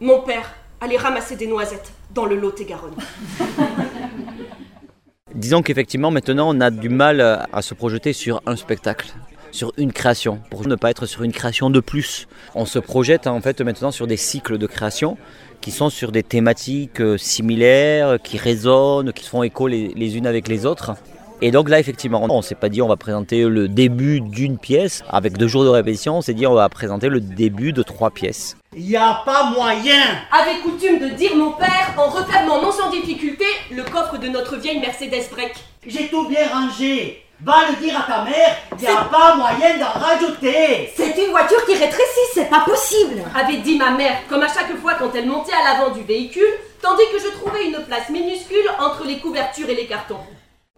Mon 0.00 0.20
père 0.20 0.54
allait 0.82 0.96
ramasser 0.96 1.36
des 1.36 1.46
noisettes 1.46 1.92
dans 2.12 2.26
le 2.26 2.36
Lot-et-Garonne. 2.36 2.96
Disons 5.34 5.62
qu'effectivement, 5.62 6.10
maintenant, 6.10 6.54
on 6.54 6.60
a 6.60 6.70
du 6.70 6.88
mal 6.88 7.20
euh, 7.20 7.36
à 7.52 7.62
se 7.62 7.72
projeter 7.72 8.12
sur 8.12 8.42
un 8.46 8.56
spectacle, 8.56 9.14
sur 9.52 9.72
une 9.78 9.92
création, 9.92 10.40
pour 10.50 10.66
ne 10.66 10.74
pas 10.74 10.90
être 10.90 11.06
sur 11.06 11.22
une 11.22 11.32
création 11.32 11.70
de 11.70 11.80
plus. 11.80 12.26
On 12.54 12.66
se 12.66 12.78
projette 12.80 13.26
en 13.28 13.40
fait 13.40 13.60
maintenant 13.60 13.92
sur 13.92 14.06
des 14.06 14.16
cycles 14.16 14.58
de 14.58 14.66
création 14.66 15.16
qui 15.60 15.70
sont 15.70 15.88
sur 15.88 16.10
des 16.10 16.24
thématiques 16.24 17.00
euh, 17.00 17.16
similaires, 17.16 18.18
qui 18.22 18.36
résonnent, 18.36 19.12
qui 19.12 19.26
font 19.26 19.44
écho 19.44 19.68
les, 19.68 19.88
les 19.94 20.16
unes 20.16 20.26
avec 20.26 20.48
les 20.48 20.66
autres. 20.66 20.96
Et 21.44 21.50
donc 21.50 21.68
là, 21.68 21.80
effectivement, 21.80 22.24
on 22.30 22.40
s'est 22.40 22.54
pas 22.54 22.68
dit 22.68 22.80
on 22.82 22.86
va 22.86 22.96
présenter 22.96 23.42
le 23.42 23.66
début 23.66 24.20
d'une 24.20 24.58
pièce 24.58 25.02
avec 25.10 25.36
deux 25.36 25.48
jours 25.48 25.64
de 25.64 25.70
répétition, 25.70 26.18
on 26.18 26.22
s'est 26.22 26.34
dit 26.34 26.46
on 26.46 26.54
va 26.54 26.68
présenter 26.68 27.08
le 27.08 27.18
début 27.18 27.72
de 27.72 27.82
trois 27.82 28.10
pièces. 28.10 28.56
Y 28.76 28.94
a 28.94 29.22
pas 29.26 29.50
moyen 29.50 30.00
Avait 30.30 30.60
coutume 30.60 31.00
de 31.00 31.08
dire 31.08 31.34
mon 31.34 31.50
père 31.50 31.94
en 31.98 32.10
refermant 32.10 32.62
non 32.62 32.70
sans 32.70 32.90
difficulté 32.90 33.44
le 33.72 33.82
coffre 33.82 34.18
de 34.18 34.28
notre 34.28 34.56
vieille 34.56 34.78
Mercedes 34.78 35.30
Break. 35.32 35.54
J'ai 35.84 36.06
tout 36.06 36.28
bien 36.28 36.46
rangé. 36.48 37.24
Va 37.44 37.56
le 37.70 37.84
dire 37.84 37.98
à 37.98 38.04
ta 38.04 38.22
mère, 38.22 38.56
y 38.80 38.86
a 38.86 39.02
pas 39.10 39.34
moyen 39.34 39.76
d'en 39.78 39.98
rajouter. 39.98 40.92
C'est 40.94 41.24
une 41.24 41.32
voiture 41.32 41.66
qui 41.66 41.72
rétrécit, 41.72 42.30
c'est 42.34 42.48
pas 42.48 42.60
possible. 42.60 43.20
avait 43.34 43.56
dit 43.56 43.76
ma 43.76 43.90
mère, 43.90 44.18
comme 44.28 44.42
à 44.42 44.46
chaque 44.46 44.76
fois 44.80 44.94
quand 44.94 45.12
elle 45.16 45.26
montait 45.26 45.50
à 45.52 45.72
l'avant 45.72 45.90
du 45.92 46.04
véhicule, 46.04 46.54
tandis 46.80 47.02
que 47.12 47.18
je 47.18 47.36
trouvais 47.36 47.66
une 47.66 47.84
place 47.84 48.10
minuscule 48.10 48.70
entre 48.78 49.04
les 49.04 49.18
couvertures 49.18 49.68
et 49.68 49.74
les 49.74 49.86
cartons. 49.86 50.20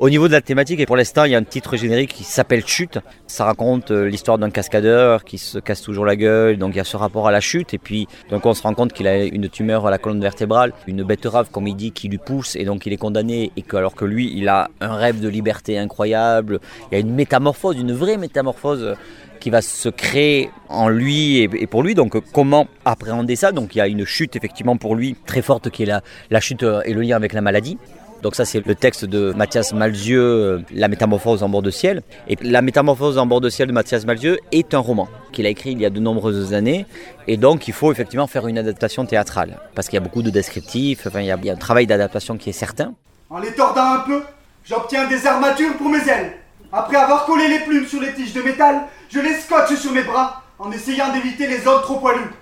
Au 0.00 0.10
niveau 0.10 0.26
de 0.26 0.32
la 0.32 0.40
thématique, 0.40 0.80
et 0.80 0.86
pour 0.86 0.96
l'instant, 0.96 1.22
il 1.22 1.30
y 1.30 1.34
a 1.36 1.38
un 1.38 1.44
titre 1.44 1.76
générique 1.76 2.12
qui 2.12 2.24
s'appelle 2.24 2.66
Chute. 2.66 2.98
Ça 3.28 3.44
raconte 3.44 3.92
euh, 3.92 4.08
l'histoire 4.08 4.38
d'un 4.38 4.50
cascadeur 4.50 5.22
qui 5.22 5.38
se 5.38 5.60
casse 5.60 5.82
toujours 5.82 6.04
la 6.04 6.16
gueule, 6.16 6.56
donc 6.58 6.74
il 6.74 6.78
y 6.78 6.80
a 6.80 6.84
ce 6.84 6.96
rapport 6.96 7.28
à 7.28 7.30
la 7.30 7.40
chute. 7.40 7.74
Et 7.74 7.78
puis, 7.78 8.08
donc 8.28 8.44
on 8.44 8.54
se 8.54 8.62
rend 8.62 8.74
compte 8.74 8.92
qu'il 8.92 9.06
a 9.06 9.22
une 9.22 9.48
tumeur 9.48 9.86
à 9.86 9.92
la 9.92 9.98
colonne 9.98 10.20
vertébrale, 10.20 10.72
une 10.88 11.04
bête 11.04 11.24
rave, 11.26 11.48
comme 11.52 11.68
il 11.68 11.76
dit, 11.76 11.92
qui 11.92 12.08
lui 12.08 12.18
pousse, 12.18 12.56
et 12.56 12.64
donc 12.64 12.86
il 12.86 12.92
est 12.92 12.96
condamné. 12.96 13.52
Et 13.56 13.62
que, 13.62 13.76
alors 13.76 13.94
que 13.94 14.04
lui, 14.04 14.36
il 14.36 14.48
a 14.48 14.68
un 14.80 14.96
rêve 14.96 15.20
de 15.20 15.28
liberté 15.28 15.78
incroyable. 15.78 16.58
Il 16.90 16.94
y 16.94 16.96
a 16.96 17.00
une 17.00 17.14
métamorphose, 17.14 17.76
une 17.78 17.92
vraie 17.92 18.16
métamorphose 18.16 18.82
euh, 18.82 18.94
qui 19.38 19.50
va 19.50 19.62
se 19.62 19.88
créer 19.88 20.50
en 20.70 20.88
lui 20.88 21.38
et, 21.38 21.66
pour 21.68 21.84
lui. 21.84 21.94
Donc 21.94 22.16
euh, 22.16 22.20
comment 22.32 22.66
appréhender 22.84 23.36
ça? 23.36 23.52
Donc 23.52 23.76
il 23.76 23.78
y 23.78 23.80
a 23.80 23.86
une 23.86 24.04
chute 24.04 24.34
effectivement 24.34 24.76
pour 24.76 24.96
lui 24.96 25.14
très 25.24 25.40
forte 25.40 25.70
qui 25.70 25.84
est 25.84 26.00
la, 26.30 26.40
chute 26.40 26.64
et 26.84 26.92
le 26.92 27.00
lien 27.00 27.14
avec 27.14 27.32
la 27.32 27.42
maladie. 27.42 27.78
Donc 28.24 28.34
ça 28.34 28.46
c'est 28.46 28.66
le 28.66 28.74
texte 28.74 29.04
de 29.04 29.34
Mathias 29.36 29.74
Malzieu, 29.74 30.22
euh, 30.22 30.62
La 30.72 30.88
métamorphose 30.88 31.42
en 31.42 31.50
bord 31.50 31.60
de 31.60 31.70
ciel. 31.70 32.02
Et 32.26 32.36
La 32.40 32.62
métamorphose 32.62 33.18
en 33.18 33.26
bord 33.26 33.42
de 33.42 33.50
ciel 33.50 33.68
de 33.68 33.72
Mathias 33.74 34.06
Malzieu 34.06 34.38
est 34.50 34.72
un 34.72 34.78
roman 34.78 35.10
qu'il 35.30 35.44
a 35.44 35.50
écrit 35.50 35.72
il 35.72 35.78
y 35.78 35.84
a 35.84 35.90
de 35.90 36.00
nombreuses 36.00 36.54
années. 36.54 36.86
Et 37.28 37.36
donc 37.36 37.68
il 37.68 37.74
faut 37.74 37.92
effectivement 37.92 38.26
faire 38.26 38.46
une 38.48 38.56
adaptation 38.56 39.04
théâtrale. 39.04 39.58
Parce 39.74 39.88
qu'il 39.88 39.98
y 39.98 40.00
a 40.00 40.00
beaucoup 40.00 40.22
de 40.22 40.30
descriptifs, 40.30 41.06
enfin, 41.06 41.20
il, 41.20 41.26
y 41.26 41.30
a, 41.50 41.52
un 41.52 41.56
travail 41.56 41.86
d'adaptation 41.86 42.38
qui 42.38 42.48
est 42.48 42.54
certain. 42.54 42.94
En 43.28 43.40
les 43.40 43.52
tordant 43.52 43.92
un 43.92 44.00
peu, 44.00 44.22
j'obtiens 44.64 45.06
des 45.06 45.26
armatures 45.26 45.76
pour 45.76 45.90
mes 45.90 46.08
ailes. 46.08 46.32
Après 46.72 46.96
avoir 46.96 47.26
collé 47.26 47.46
les 47.46 47.58
plumes 47.58 47.86
sur 47.86 48.00
les 48.00 48.14
tiges 48.14 48.32
de 48.32 48.40
métal, 48.40 48.84
je 49.10 49.20
les 49.20 49.34
scotche 49.34 49.74
sur 49.74 49.92
mes 49.92 50.02
bras 50.02 50.42
en 50.58 50.72
essayant 50.72 51.12
d'éviter 51.12 51.46
les 51.46 51.66
hommes 51.66 51.82
trop 51.82 51.96
poilus. 51.96 52.32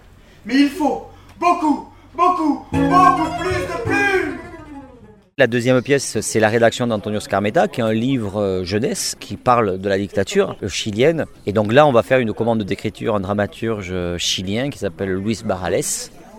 Mais 0.46 0.54
il 0.54 0.70
faut 0.70 1.06
beaucoup, 1.40 1.88
beaucoup, 2.14 2.66
beaucoup 2.70 3.28
plus 3.40 3.50
de 3.50 3.82
plumes 3.84 4.38
La 5.42 5.49
deuxième 5.49 5.82
pièce, 5.82 6.20
c'est 6.20 6.38
la 6.38 6.49
rédaction 6.49 6.87
d'Antonio 6.87 7.18
Scarmeta, 7.18 7.66
qui 7.66 7.80
est 7.80 7.82
un 7.82 7.92
livre 7.92 8.40
euh, 8.40 8.62
jeunesse 8.62 9.16
qui 9.18 9.37
parle 9.37 9.80
de 9.80 9.88
la 9.88 9.99
dictature 9.99 10.56
chilienne. 10.68 11.25
Et 11.46 11.52
donc 11.52 11.72
là, 11.72 11.84
on 11.84 11.90
va 11.90 12.04
faire 12.04 12.20
une 12.20 12.32
commande 12.32 12.62
d'écriture, 12.62 13.16
un 13.16 13.20
dramaturge 13.20 13.88
euh, 13.90 14.16
chilien 14.18 14.70
qui 14.70 14.78
s'appelle 14.78 15.12
Luis 15.12 15.40
Barrales, 15.44 15.82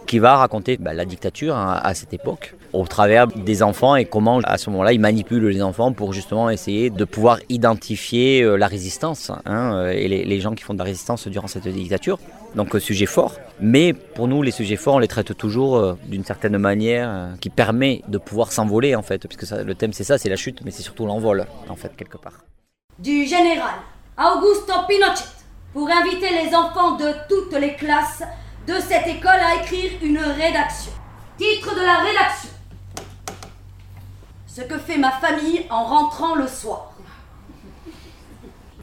qui 0.06 0.20
va 0.20 0.38
raconter 0.38 0.78
bah, 0.78 0.94
la 0.94 1.06
dictature 1.06 1.56
hein, 1.56 1.80
à 1.82 1.94
cette 1.94 2.14
époque 2.14 2.56
au 2.74 2.86
travers 2.88 3.28
des 3.28 3.62
enfants 3.62 3.96
et 3.96 4.06
comment 4.06 4.40
à 4.40 4.58
ce 4.58 4.70
moment-là 4.72 4.94
il 4.94 5.00
manipule 5.00 5.46
les 5.48 5.62
enfants 5.62 5.94
pour 5.94 6.12
justement 6.12 6.50
essayer 6.50 6.90
de 6.90 7.06
pouvoir 7.06 7.40
identifier 7.50 8.42
euh, 8.42 8.56
la 8.56 8.68
résistance 8.68 9.32
hein, 9.46 9.76
euh, 9.76 9.92
et 9.92 10.08
les, 10.08 10.40
gens 10.40 10.56
qui 10.56 10.64
font 10.64 10.74
de 10.74 10.80
la 10.80 10.86
résistance 10.86 11.28
durant 11.28 11.48
cette 11.48 11.68
dictature. 11.68 12.20
Donc 12.56 12.76
euh, 12.76 12.80
sujet 12.80 13.06
fort, 13.06 13.36
mais 13.60 13.94
pour 13.94 14.28
nous 14.28 14.42
les 14.42 14.52
sujets 14.52 14.76
forts 14.76 14.96
on 14.96 15.00
les 15.00 15.08
traite 15.08 15.38
toujours 15.38 15.96
d'une 16.06 16.24
certaine 16.24 16.58
manière 16.58 17.36
qui 17.40 17.50
permet 17.50 18.02
de 18.08 18.18
pouvoir 18.18 18.52
s'envoler 18.52 18.96
en 18.96 19.04
fait, 19.04 19.28
puisque 19.28 19.52
le 19.52 19.76
thème 19.76 19.94
c'est 19.94 20.04
ça, 20.04 20.18
c'est 20.18 20.30
la 20.30 20.36
chute, 20.36 20.62
mais 20.66 20.72
c'est 20.72 20.84
surtout 20.84 21.06
l'envol 21.06 21.46
en 21.70 21.76
fait 21.76 21.96
quelque 21.96 22.18
part. 22.18 22.40
Du 23.00 23.26
général 23.26 23.76
Augusto 24.18 24.74
Pinochet 24.88 25.24
pour 25.74 25.90
inviter 25.90 26.30
les 26.30 26.56
enfants 26.56 26.96
de 26.98 27.12
toutes 27.28 27.60
les 27.60 27.74
classes 27.76 28.24
de 28.68 28.76
cette 28.80 29.08
école 29.08 29.32
à 29.32 29.62
écrire 29.62 29.92
une 30.02 30.20
rédaction. 30.20 30.92
Titre 31.38 31.76
de 31.76 31.82
la 31.82 31.98
rédaction. 31.98 32.50
Ce 34.48 34.62
que 34.62 34.78
fait 34.78 34.98
ma 34.98 35.12
famille 35.12 35.66
en 35.70 35.84
rentrant 35.84 36.36
le 36.36 36.48
soir. 36.48 36.94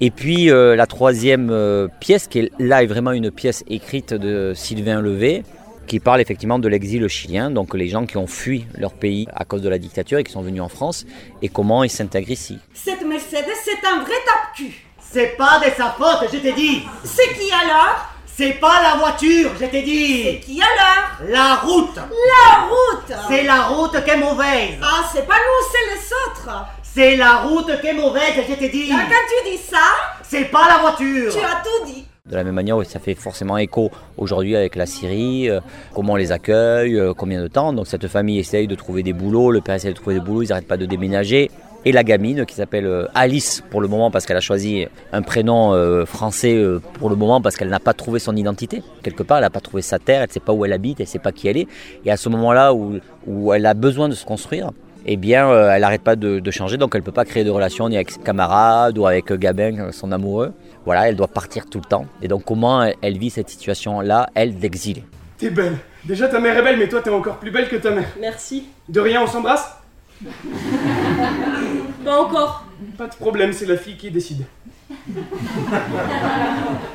Et 0.03 0.11
puis 0.11 0.51
euh, 0.51 0.77
la 0.77 0.87
troisième 0.87 1.51
euh, 1.51 1.89
pièce, 2.01 2.27
qui 2.27 2.41
est, 2.41 2.53
là 2.59 2.83
est 2.83 2.87
vraiment 2.87 3.13
une 3.13 3.31
pièce 3.31 3.65
écrite 3.69 4.15
de 4.15 4.53
Sylvain 4.55 5.01
Levé, 5.01 5.45
qui 5.87 6.01
parle 6.01 6.21
effectivement 6.21 6.59
de 6.59 6.69
l'exil 6.69 7.07
chilien, 7.09 7.51
donc 7.51 7.75
les 7.75 7.89
gens 7.89 8.07
qui 8.07 8.17
ont 8.17 8.27
fui 8.27 8.67
leur 8.79 8.95
pays 8.95 9.27
à 9.35 9.45
cause 9.45 9.61
de 9.61 9.69
la 9.69 9.79
dictature 9.79 10.19
et 10.19 10.25
qui 10.25 10.33
sont 10.33 10.43
venus 10.43 10.63
en 10.63 10.69
France, 10.69 11.05
et 11.43 11.49
comment 11.49 11.85
ils 11.85 11.91
s'intègrent 11.91 12.31
ici. 12.31 12.59
Cette 12.73 13.03
Mercedes, 13.03 13.45
c'est 13.65 13.87
un 13.87 14.01
vrai 14.01 14.15
tape-cul. 14.25 14.73
C'est 14.99 15.37
pas 15.37 15.59
de 15.59 15.71
sa 15.77 15.91
faute, 15.91 16.29
je 16.33 16.39
t'ai 16.39 16.53
dit 16.53 16.83
C'est 17.05 17.35
qui 17.35 17.51
alors 17.53 18.09
C'est 18.37 18.55
pas 18.55 18.81
la 18.83 18.99
voiture, 18.99 19.51
je 19.61 19.67
t'ai 19.67 19.71
C'est 19.71 19.83
dit 19.83 20.41
qui 20.41 20.61
alors 20.63 21.31
La 21.31 21.57
route 21.57 21.97
La 21.97 22.63
route 22.63 23.19
C'est 23.29 23.43
la 23.45 23.63
route 23.65 24.05
qui 24.05 24.11
est 24.11 24.17
mauvaise 24.17 24.79
Ah, 24.83 25.05
c'est 25.13 25.27
pas 25.27 25.35
nous, 25.35 25.67
c'est 25.71 25.95
les 25.95 26.13
autres. 26.27 26.65
C'est 26.83 27.17
la 27.17 27.37
route 27.39 27.81
qui 27.81 27.87
est 27.87 27.93
mauvaise, 27.93 28.33
je 28.49 28.55
t'ai 28.55 28.69
dit 28.69 28.89
Là, 28.89 28.97
quand 29.09 29.45
tu 29.45 29.51
dis 29.51 29.59
ça, 29.59 29.79
C'est 30.23 30.47
pas 30.47 30.67
la 30.69 30.79
voiture 30.79 31.33
tu 31.33 31.39
as 31.39 31.63
tout 31.63 31.87
dit. 31.87 32.07
De 32.27 32.37
la 32.37 32.45
même 32.45 32.55
manière, 32.55 32.77
ça 32.87 33.01
fait 33.01 33.15
forcément 33.15 33.59
écho 33.59 33.91
aujourd'hui 34.17 34.55
avec 34.55 34.77
la 34.77 34.87
Syrie, 34.87 35.51
euh, 35.51 35.61
comment 35.95 36.13
on 36.13 36.17
les 36.17 36.33
accueille, 36.33 36.97
euh, 36.99 37.13
combien 37.13 37.43
de 37.43 37.49
temps. 37.49 37.73
Donc 37.73 37.87
cette 37.89 38.07
famille 38.09 38.39
essaye 38.39 38.69
de 38.69 38.75
trouver 38.75 39.03
des 39.03 39.13
boulots, 39.13 39.51
le 39.51 39.61
père 39.61 39.75
essaye 39.75 39.91
de 39.93 39.97
trouver 39.99 40.15
des 40.15 40.21
boulots, 40.21 40.43
ils 40.43 40.49
n'arrêtent 40.51 40.69
pas 40.69 40.77
de 40.77 40.87
déménager. 40.87 41.51
Et 41.87 41.93
la 41.93 42.05
gamine 42.05 42.45
qui 42.45 42.55
s'appelle 42.55 42.87
euh, 42.87 43.07
Alice 43.15 43.63
pour 43.71 43.81
le 43.81 43.89
moment 43.89 44.11
parce 44.11 44.27
qu'elle 44.27 44.37
a 44.37 44.43
choisi 44.43 44.87
un 45.13 45.23
prénom 45.23 45.73
euh, 45.73 46.05
français 46.05 46.55
euh, 46.55 46.79
pour 46.99 47.09
le 47.09 47.17
moment 47.17 47.41
parce 47.41 47.57
qu'elle 47.57 47.71
n'a 47.71 47.81
pas 47.81 47.95
trouvé 47.95 48.19
son 48.19 48.37
identité. 48.37 48.83
Quelque 49.03 49.23
part, 49.23 49.39
elle 49.39 49.45
n'a 49.45 49.51
pas 49.51 49.61
trouvé 49.61 49.81
sa 49.81 49.99
terre, 49.99 50.21
elle 50.21 50.29
ne 50.29 50.33
sait 50.33 50.41
pas 50.41 50.53
où 50.53 50.65
elle 50.67 50.75
habite, 50.75 51.01
elle 51.01 51.07
ne 51.07 51.11
sait 51.11 51.19
pas 51.19 51.33
qui 51.33 51.49
elle 51.49 51.57
est. 51.57 51.69
Et 52.05 52.11
à 52.11 52.19
ce 52.19 52.29
moment-là 52.29 52.75
où, 52.75 52.99
où 53.27 53.53
elle 53.55 53.65
a 53.65 53.73
besoin 53.73 54.11
de 54.11 54.15
se 54.15 54.27
construire, 54.27 54.73
eh 55.07 55.17
bien, 55.17 55.51
elle 55.71 55.81
n'arrête 55.81 56.03
pas 56.03 56.17
de, 56.17 56.41
de 56.41 56.51
changer, 56.51 56.77
donc 56.77 56.95
elle 56.95 57.01
ne 57.01 57.07
peut 57.07 57.13
pas 57.13 57.25
créer 57.25 57.43
de 57.43 57.51
relation 57.51 57.89
ni 57.89 57.97
avec 57.97 58.11
ses 58.11 58.21
camarades 58.21 58.99
ou 58.99 59.07
avec 59.07 59.33
Gabin, 59.33 59.91
son 59.93 60.13
amoureux. 60.13 60.53
Voilà, 60.85 61.09
elle 61.09 61.17
doit 61.17 61.29
partir 61.29 61.65
tout 61.65 61.79
le 61.79 61.89
temps. 61.89 62.05
Et 62.21 62.29
donc, 62.29 62.45
comment 62.45 62.83
elle, 62.83 62.97
elle 63.01 63.17
vit 63.17 63.31
cette 63.31 63.49
situation-là, 63.49 64.29
elle, 64.35 64.59
d'exil? 64.59 65.05
T'es 65.39 65.49
belle. 65.49 65.79
Déjà 66.05 66.29
ta 66.29 66.39
mère 66.39 66.57
est 66.59 66.63
belle, 66.63 66.79
mais 66.79 66.89
toi 66.89 67.01
t'es 67.01 67.09
encore 67.09 67.39
plus 67.39 67.51
belle 67.51 67.69
que 67.69 67.77
ta 67.77 67.91
mère. 67.91 68.09
Merci. 68.21 68.65
De 68.91 69.01
rien, 69.01 69.23
on 69.23 69.27
s'embrasse? 69.27 69.80
Pas 72.05 72.21
encore. 72.21 72.65
Pas 72.99 73.07
de 73.07 73.15
problème, 73.15 73.53
c'est 73.53 73.67
la 73.67 73.77
fille 73.77 73.97
qui 73.97 74.11
décide. 74.11 74.45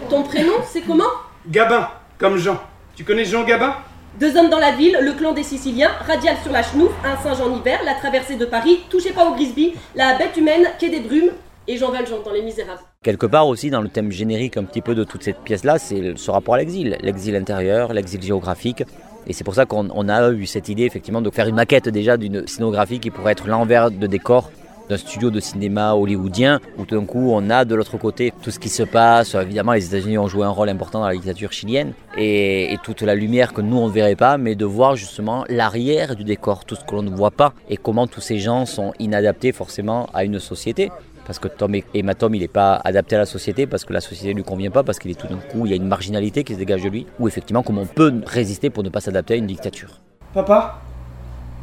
Ton 0.10 0.24
prénom, 0.24 0.53
c'est 0.67 0.82
comment? 0.82 1.03
Gabin, 1.48 1.89
comme 2.17 2.38
Jean. 2.38 2.60
Tu 2.96 3.03
connais 3.03 3.25
Jean 3.25 3.44
Gabin? 3.44 3.75
Deux 4.20 4.38
hommes 4.38 4.50
dans 4.50 4.60
la 4.60 4.72
ville, 4.72 4.98
le 5.01 5.12
clan 5.13 5.34
des 5.34 5.44
Siciliens, 5.44 5.91
radial 6.08 6.38
sur 6.41 6.51
la 6.51 6.63
chenouf, 6.63 6.91
un 7.03 7.17
singe 7.17 7.41
en 7.41 7.53
hiver, 7.53 7.82
la 7.84 7.96
traversée 7.96 8.38
de 8.38 8.46
Paris, 8.46 8.79
touchez 8.89 9.12
pas 9.12 9.29
au 9.29 9.36
Grisby, 9.36 9.74
la 9.94 10.17
bête 10.17 10.38
humaine, 10.38 10.67
quai 10.79 10.89
des 10.89 11.01
brumes, 11.01 11.32
et 11.67 11.77
Jean 11.77 11.91
Valjean 11.91 12.20
dans 12.24 12.32
Les 12.32 12.41
Misérables. 12.41 12.79
Quelque 13.03 13.25
part 13.25 13.48
aussi, 13.48 13.70
dans 13.70 13.82
le 13.82 13.89
thème 13.89 14.12
générique 14.12 14.55
un 14.55 14.63
petit 14.63 14.82
peu 14.82 14.96
de 14.96 15.03
toute 15.03 15.24
cette 15.24 15.39
pièce-là, 15.39 15.79
c'est 15.79 16.13
ce 16.15 16.32
rapport 16.32 16.53
à 16.53 16.60
l'exil. 16.60 16.98
L'exil 17.01 17.36
intérieur, 17.36 17.91
l'exil 17.91 18.22
géographique. 18.22 18.84
Et 19.27 19.34
c'est 19.34 19.44
pour 19.44 19.55
ça 19.55 19.65
qu'on 19.65 19.89
on 19.94 20.10
a 20.10 20.32
eu 20.32 20.46
cette 20.46 20.70
idée, 20.70 20.84
effectivement, 20.84 21.22
de 21.22 21.29
faire 21.29 21.48
une 21.48 21.55
maquette 21.55 21.89
déjà 21.89 22.17
d'une 22.17 22.48
scénographie 22.48 23.00
qui 23.00 23.12
pourrait 23.12 23.32
être 23.32 23.48
l'envers 23.48 23.91
de 23.91 24.08
décor 24.08 24.51
d'un 24.89 24.98
studio 24.98 25.32
de 25.32 25.39
cinéma 25.39 25.94
hollywoodien, 25.94 26.60
où 26.77 26.86
tout 26.86 26.96
d'un 26.96 27.05
coup 27.05 27.32
on 27.32 27.50
a 27.50 27.65
de 27.65 27.74
l'autre 27.74 27.98
côté 27.98 28.32
tout 28.44 28.51
ce 28.51 28.60
qui 28.60 28.70
se 28.70 28.84
passe. 28.84 29.34
Évidemment, 29.34 29.74
les 29.74 29.86
États-Unis 29.88 30.17
ont 30.20 30.27
joué 30.27 30.46
un 30.46 30.50
rôle 30.50 30.70
important 30.70 31.00
dans 31.00 31.08
la 31.08 31.15
dictature 31.15 31.51
chilienne, 31.51 31.94
et, 32.17 32.72
et 32.72 32.77
toute 32.84 33.01
la 33.01 33.15
lumière 33.15 33.53
que 33.53 33.62
nous 33.62 33.77
on 33.77 33.88
ne 33.88 33.91
verrait 33.91 34.15
pas, 34.15 34.38
mais 34.38 34.53
de 34.53 34.65
voir 34.65 34.96
justement 34.96 35.44
l'arrière 35.50 36.15
du 36.15 36.24
décor, 36.24 36.65
tout 36.65 36.75
ce 36.75 36.84
que 36.84 36.94
l'on 36.94 37.01
ne 37.01 37.10
voit 37.10 37.32
pas, 37.32 37.53
et 37.67 37.77
comment 37.77 38.05
tous 38.05 38.22
ces 38.22 38.38
gens 38.38 38.67
sont 38.67 38.94
inadaptés 39.00 39.51
forcément 39.51 40.08
à 40.13 40.24
une 40.24 40.39
société. 40.39 40.91
Parce 41.25 41.39
que 41.39 41.48
Tom 41.48 41.74
et 41.74 41.84
Emma 41.94 42.13
Tom, 42.13 42.36
il 42.36 42.41
n'est 42.41 42.48
pas 42.48 42.75
adapté 42.84 43.15
à 43.15 43.20
la 43.20 43.25
société, 43.25 43.65
parce 43.65 43.84
que 43.84 43.94
la 43.94 44.01
société 44.01 44.29
ne 44.29 44.36
lui 44.36 44.44
convient 44.44 44.72
pas, 44.72 44.84
parce 44.84 45.00
qu'il 45.00 45.10
est 45.12 45.20
tout 45.20 45.27
d'un 45.27 45.38
coup, 45.38 45.65
il 45.65 45.72
y 45.72 45.74
a 45.74 45.75
une 45.75 45.88
marginalité 45.88 46.44
qui 46.44 46.53
se 46.53 46.60
dégage 46.60 46.84
de 46.84 46.89
lui, 46.89 47.08
ou 47.20 47.27
effectivement 47.27 47.63
comment 47.63 47.82
on 47.82 47.88
peut 47.88 48.13
résister 48.25 48.70
pour 48.70 48.84
ne 48.84 48.89
pas 48.89 49.01
s'adapter 49.01 49.34
à 49.34 49.38
une 49.38 49.48
dictature. 49.48 50.00
Papa, 50.34 50.82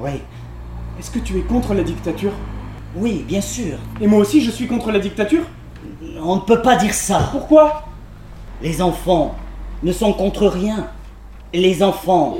Oui, 0.00 0.20
est-ce 0.98 1.10
que 1.10 1.20
tu 1.20 1.38
es 1.38 1.42
contre 1.42 1.74
la 1.74 1.82
dictature? 1.82 2.32
Oui, 2.96 3.24
bien 3.26 3.40
sûr. 3.40 3.78
Et 4.00 4.06
moi 4.06 4.18
aussi 4.18 4.42
je 4.42 4.50
suis 4.50 4.66
contre 4.66 4.90
la 4.90 4.98
dictature? 4.98 5.44
On 6.20 6.36
ne 6.36 6.40
peut 6.40 6.60
pas 6.60 6.76
dire 6.76 6.94
ça. 6.94 7.28
Pourquoi? 7.30 7.84
Les 8.62 8.82
enfants 8.82 9.34
ne 9.82 9.92
sont 9.92 10.12
contre 10.12 10.46
rien. 10.46 10.88
Les 11.52 11.82
enfants 11.82 12.38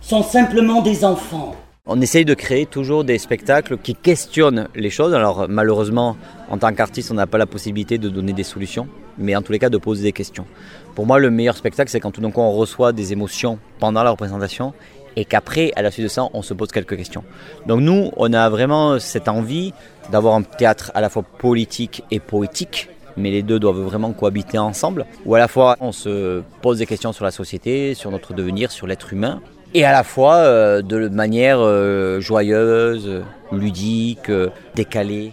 sont 0.00 0.22
simplement 0.22 0.82
des 0.82 1.04
enfants. 1.04 1.54
On 1.86 2.00
essaye 2.00 2.24
de 2.24 2.32
créer 2.32 2.64
toujours 2.64 3.04
des 3.04 3.18
spectacles 3.18 3.76
qui 3.76 3.94
questionnent 3.94 4.68
les 4.74 4.88
choses. 4.88 5.12
Alors 5.12 5.50
malheureusement, 5.50 6.16
en 6.48 6.56
tant 6.56 6.72
qu'artiste, 6.72 7.10
on 7.10 7.14
n'a 7.14 7.26
pas 7.26 7.36
la 7.36 7.44
possibilité 7.44 7.98
de 7.98 8.08
donner 8.08 8.32
des 8.32 8.42
solutions, 8.42 8.88
mais 9.18 9.36
en 9.36 9.42
tous 9.42 9.52
les 9.52 9.58
cas 9.58 9.68
de 9.68 9.76
poser 9.76 10.02
des 10.02 10.12
questions. 10.12 10.46
Pour 10.94 11.04
moi, 11.04 11.18
le 11.18 11.30
meilleur 11.30 11.58
spectacle, 11.58 11.90
c'est 11.90 12.00
quand 12.00 12.10
tout 12.10 12.22
d'un 12.22 12.30
coup 12.30 12.40
on 12.40 12.52
reçoit 12.52 12.94
des 12.94 13.12
émotions 13.12 13.58
pendant 13.80 14.02
la 14.02 14.10
représentation 14.10 14.72
et 15.14 15.26
qu'après, 15.26 15.72
à 15.76 15.82
la 15.82 15.90
suite 15.90 16.04
de 16.04 16.08
ça, 16.08 16.26
on 16.32 16.40
se 16.40 16.54
pose 16.54 16.72
quelques 16.72 16.96
questions. 16.96 17.22
Donc 17.66 17.82
nous, 17.82 18.10
on 18.16 18.32
a 18.32 18.48
vraiment 18.48 18.98
cette 18.98 19.28
envie 19.28 19.74
d'avoir 20.10 20.36
un 20.36 20.42
théâtre 20.42 20.90
à 20.94 21.02
la 21.02 21.10
fois 21.10 21.22
politique 21.22 22.02
et 22.10 22.18
poétique, 22.18 22.88
mais 23.18 23.30
les 23.30 23.42
deux 23.42 23.58
doivent 23.58 23.82
vraiment 23.82 24.14
cohabiter 24.14 24.56
ensemble, 24.56 25.04
où 25.26 25.34
à 25.34 25.38
la 25.38 25.48
fois 25.48 25.76
on 25.80 25.92
se 25.92 26.40
pose 26.62 26.78
des 26.78 26.86
questions 26.86 27.12
sur 27.12 27.26
la 27.26 27.30
société, 27.30 27.92
sur 27.92 28.10
notre 28.10 28.32
devenir, 28.32 28.72
sur 28.72 28.86
l'être 28.86 29.12
humain, 29.12 29.42
et 29.74 29.84
à 29.84 29.92
la 29.92 30.04
fois 30.04 30.36
euh, 30.36 30.82
de 30.82 31.08
manière 31.08 31.58
euh, 31.60 32.20
joyeuse, 32.20 33.24
ludique, 33.52 34.30
euh, 34.30 34.50
décalée. 34.74 35.32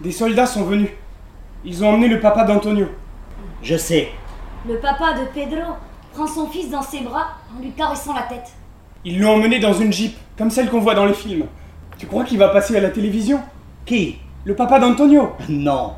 Des 0.00 0.10
soldats 0.10 0.46
sont 0.46 0.64
venus. 0.64 0.88
Ils 1.64 1.84
ont 1.84 1.90
emmené 1.90 2.08
le 2.08 2.18
papa 2.18 2.44
d'Antonio. 2.44 2.88
Je 3.62 3.76
sais. 3.76 4.08
Le 4.66 4.78
papa 4.78 5.12
de 5.12 5.26
Pedro 5.34 5.74
prend 6.12 6.26
son 6.26 6.48
fils 6.48 6.70
dans 6.70 6.82
ses 6.82 7.00
bras 7.00 7.28
en 7.54 7.62
lui 7.62 7.72
caressant 7.72 8.14
la 8.14 8.22
tête. 8.22 8.52
Ils 9.04 9.20
l'ont 9.20 9.34
emmené 9.34 9.58
dans 9.58 9.74
une 9.74 9.92
jeep, 9.92 10.16
comme 10.36 10.50
celle 10.50 10.70
qu'on 10.70 10.80
voit 10.80 10.94
dans 10.94 11.04
les 11.04 11.14
films. 11.14 11.44
Tu 11.98 12.06
crois 12.06 12.24
qu'il 12.24 12.38
va 12.38 12.48
passer 12.48 12.76
à 12.76 12.80
la 12.80 12.90
télévision? 12.90 13.40
Qui? 13.84 14.18
Le 14.44 14.54
papa 14.54 14.78
d'Antonio 14.78 15.32
Non. 15.48 15.92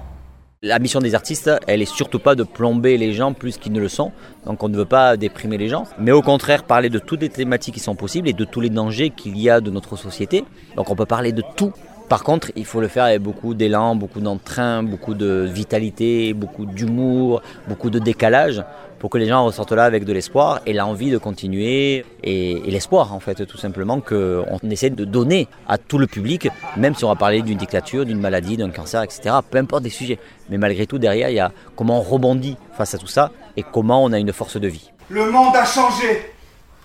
La 0.67 0.81
mission 0.81 0.99
des 0.99 1.15
artistes, 1.15 1.49
elle 1.69 1.81
est 1.81 1.85
surtout 1.85 2.19
pas 2.19 2.35
de 2.35 2.43
plomber 2.43 2.99
les 2.99 3.13
gens 3.13 3.33
plus 3.33 3.57
qu'ils 3.57 3.71
ne 3.71 3.79
le 3.79 3.89
sont. 3.89 4.11
Donc 4.47 4.65
on 4.65 4.69
ne 4.69 4.77
veut 4.77 4.85
pas 4.85 5.17
déprimer 5.17 5.59
les 5.59 5.69
gens, 5.69 5.85
mais 5.97 6.11
au 6.11 6.23
contraire 6.23 6.65
parler 6.65 6.91
de 6.91 6.99
toutes 6.99 7.21
les 7.21 7.29
thématiques 7.29 7.75
qui 7.75 7.81
sont 7.81 7.95
possibles 7.95 8.29
et 8.29 8.33
de 8.33 8.45
tous 8.45 8.61
les 8.61 8.69
dangers 8.69 9.11
qu'il 9.11 9.39
y 9.39 9.49
a 9.49 9.61
de 9.61 9.71
notre 9.71 9.95
société. 9.95 10.43
Donc 10.75 10.91
on 10.91 10.97
peut 10.97 11.07
parler 11.07 11.31
de 11.31 11.45
tout 11.57 11.73
Par 12.09 12.23
contre, 12.23 12.53
il 12.55 12.65
faut 12.65 12.81
le 12.81 12.87
faire 12.87 13.05
avec 13.05 13.21
beaucoup 13.21 13.55
d'élan, 13.55 13.97
beaucoup 13.97 14.21
d'entrain, 14.21 14.85
beaucoup 14.85 15.15
de 15.15 15.45
vitalité, 15.51 16.35
beaucoup 16.35 16.65
d'humour, 16.65 17.43
beaucoup 17.67 17.91
de 17.91 17.99
décalage 17.99 18.63
pour 19.01 19.11
que 19.11 19.19
les 19.19 19.27
gens 19.27 19.45
ressortent 19.45 19.73
là 19.73 19.85
avec 19.85 20.05
de 20.05 20.13
l'espoir 20.13 20.61
et 20.67 20.73
l'envie 20.73 21.11
de 21.11 21.19
continuer 21.19 22.05
et, 22.23 22.51
et 22.53 22.71
l'espoir 22.71 23.13
en 23.13 23.19
fait 23.19 23.45
tout 23.45 23.59
simplement 23.59 24.01
qu'on 24.01 24.59
essaie 24.71 24.91
de 24.91 25.05
donner 25.05 25.49
à 25.69 25.79
tout 25.79 25.99
le 25.99 26.07
public, 26.07 26.49
même 26.77 26.95
si 26.95 27.05
on 27.05 27.09
va 27.09 27.17
parler 27.17 27.43
d'une 27.43 27.59
dictature, 27.59 28.07
d'une 28.07 28.21
maladie, 28.21 28.57
d'un 28.57 28.71
cancer, 28.71 29.03
etc. 29.03 29.37
Peu 29.51 29.59
importe 29.59 29.83
des 29.83 29.91
sujets. 29.91 30.19
Mais 30.49 30.59
malgré 30.59 30.87
tout 30.87 30.99
derrière, 30.99 31.29
il 31.29 31.35
y 31.35 31.41
a 31.41 31.51
comment 31.75 31.99
on 31.99 32.03
rebondit 32.03 32.57
face 32.77 32.95
à 32.95 32.99
tout 32.99 33.09
ça 33.09 33.33
et 33.57 33.65
comment 33.65 34.05
on 34.05 34.13
a 34.13 34.19
une 34.19 34.33
force 34.33 34.59
de 34.59 34.69
vie. 34.69 34.93
Le 35.11 35.29
monde 35.31 35.57
a 35.57 35.65
changé. 35.65 36.33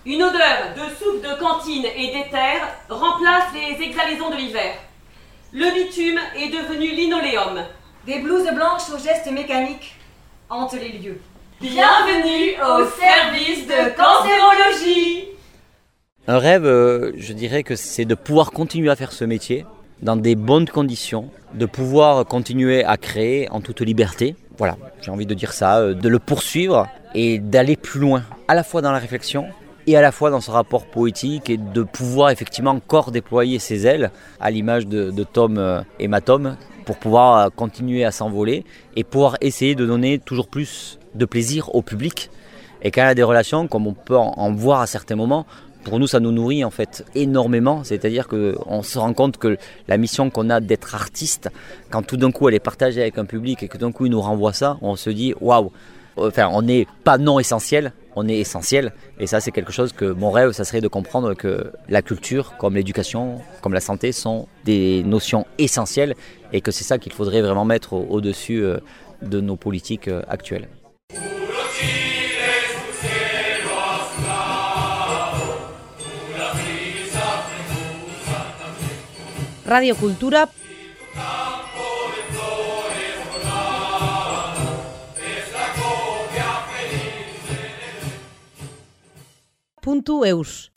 Une 0.04 0.22
odeur 0.22 0.74
de 0.74 0.94
soupe 0.98 1.22
de 1.22 1.38
cantine 1.38 1.84
et 1.96 2.08
d'éther 2.08 2.60
remplace 2.88 3.44
les 3.54 3.84
exhalaisons 3.84 4.30
de 4.30 4.36
l'hiver. 4.36 4.72
Le 5.54 5.66
bitume 5.74 6.18
est 6.34 6.48
devenu 6.48 6.96
linoléum. 6.96 7.62
Des 8.06 8.20
blouses 8.20 8.48
blanches 8.54 8.88
aux 8.88 8.96
gestes 8.96 9.30
mécaniques 9.30 9.96
hantent 10.48 10.72
les 10.80 10.98
lieux. 10.98 11.20
Bienvenue 11.60 12.54
au 12.56 12.86
service 12.98 13.66
de 13.66 13.94
cancérologie 13.94 15.24
Un 16.26 16.38
rêve, 16.38 16.64
euh, 16.64 17.12
je 17.18 17.34
dirais 17.34 17.64
que 17.64 17.76
c'est 17.76 18.06
de 18.06 18.14
pouvoir 18.14 18.50
continuer 18.52 18.88
à 18.88 18.96
faire 18.96 19.12
ce 19.12 19.26
métier 19.26 19.66
dans 20.00 20.16
des 20.16 20.36
bonnes 20.36 20.70
conditions, 20.70 21.28
de 21.52 21.66
pouvoir 21.66 22.24
continuer 22.24 22.82
à 22.86 22.96
créer 22.96 23.50
en 23.50 23.60
toute 23.60 23.82
liberté. 23.82 24.36
Voilà, 24.56 24.78
j'ai 25.02 25.10
envie 25.10 25.26
de 25.26 25.34
dire 25.34 25.52
ça, 25.52 25.80
euh, 25.80 25.92
de 25.92 26.08
le 26.08 26.18
poursuivre 26.18 26.88
et 27.14 27.38
d'aller 27.38 27.76
plus 27.76 28.00
loin, 28.00 28.22
à 28.48 28.54
la 28.54 28.64
fois 28.64 28.80
dans 28.80 28.90
la 28.90 28.98
réflexion 28.98 29.48
et 29.86 29.96
à 29.96 30.02
la 30.02 30.12
fois 30.12 30.30
dans 30.30 30.40
ce 30.40 30.50
rapport 30.50 30.86
poétique 30.86 31.50
et 31.50 31.56
de 31.56 31.82
pouvoir 31.82 32.30
effectivement 32.30 32.72
encore 32.72 33.10
déployer 33.10 33.58
ses 33.58 33.86
ailes 33.86 34.10
à 34.40 34.50
l'image 34.50 34.86
de, 34.86 35.24
Tom 35.24 35.58
euh, 35.58 35.82
et 35.98 36.08
ma 36.08 36.20
Tom 36.20 36.56
pour 36.84 36.96
pouvoir 36.96 37.38
euh, 37.38 37.48
continuer 37.54 38.04
à 38.04 38.10
s'envoler 38.10 38.64
et 38.96 39.04
pouvoir 39.04 39.36
essayer 39.40 39.74
de 39.74 39.86
donner 39.86 40.18
toujours 40.18 40.48
plus 40.48 40.98
de 41.14 41.24
plaisir 41.24 41.74
au 41.74 41.82
public. 41.82 42.30
Et 42.82 42.90
quand 42.90 43.02
il 43.02 43.06
y 43.06 43.08
a 43.08 43.14
des 43.14 43.22
relations, 43.22 43.68
comme 43.68 43.86
on 43.86 43.94
peut 43.94 44.16
en, 44.16 44.32
en 44.36 44.52
voir 44.52 44.80
à 44.80 44.86
certains 44.86 45.14
moments, 45.14 45.46
pour 45.84 45.98
nous, 45.98 46.06
ça 46.06 46.20
nous 46.20 46.32
nourrit 46.32 46.64
en 46.64 46.70
fait 46.70 47.04
énormément. 47.14 47.82
C'est-à-dire 47.84 48.28
qu'on 48.28 48.82
se 48.82 48.98
rend 48.98 49.12
compte 49.14 49.36
que 49.36 49.58
la 49.88 49.96
mission 49.96 50.30
qu'on 50.30 50.48
a 50.50 50.60
d'être 50.60 50.94
artiste, 50.94 51.50
quand 51.90 52.02
tout 52.02 52.16
d'un 52.16 52.30
coup 52.30 52.48
elle 52.48 52.54
est 52.54 52.60
partagée 52.60 53.00
avec 53.02 53.18
un 53.18 53.24
public 53.24 53.62
et 53.62 53.68
que 53.68 53.76
tout 53.76 53.84
d'un 53.84 53.92
coup 53.92 54.06
il 54.06 54.12
nous 54.12 54.20
renvoie 54.20 54.52
ça, 54.52 54.78
on 54.80 54.96
se 54.96 55.10
dit 55.10 55.34
waouh. 55.40 55.72
Enfin, 56.16 56.48
on 56.52 56.62
n'est 56.62 56.86
pas 57.04 57.18
non 57.18 57.38
essentiel, 57.38 57.92
on 58.16 58.28
est 58.28 58.38
essentiel. 58.38 58.92
Et 59.18 59.26
ça, 59.26 59.40
c'est 59.40 59.50
quelque 59.50 59.72
chose 59.72 59.92
que 59.92 60.04
mon 60.04 60.30
rêve, 60.30 60.52
ça 60.52 60.64
serait 60.64 60.80
de 60.80 60.88
comprendre 60.88 61.34
que 61.34 61.72
la 61.88 62.02
culture, 62.02 62.56
comme 62.58 62.74
l'éducation, 62.74 63.40
comme 63.62 63.72
la 63.74 63.80
santé, 63.80 64.12
sont 64.12 64.46
des 64.64 65.02
notions 65.04 65.46
essentielles 65.58 66.14
et 66.52 66.60
que 66.60 66.70
c'est 66.70 66.84
ça 66.84 66.98
qu'il 66.98 67.12
faudrait 67.12 67.40
vraiment 67.42 67.64
mettre 67.64 67.92
au- 67.94 68.06
au-dessus 68.10 68.62
euh, 68.62 68.78
de 69.22 69.40
nos 69.40 69.56
politiques 69.56 70.08
euh, 70.08 70.22
actuelles. 70.28 70.68
Radiokultura 79.66 80.46
puntu 80.46 80.71
www.eus 89.82 90.70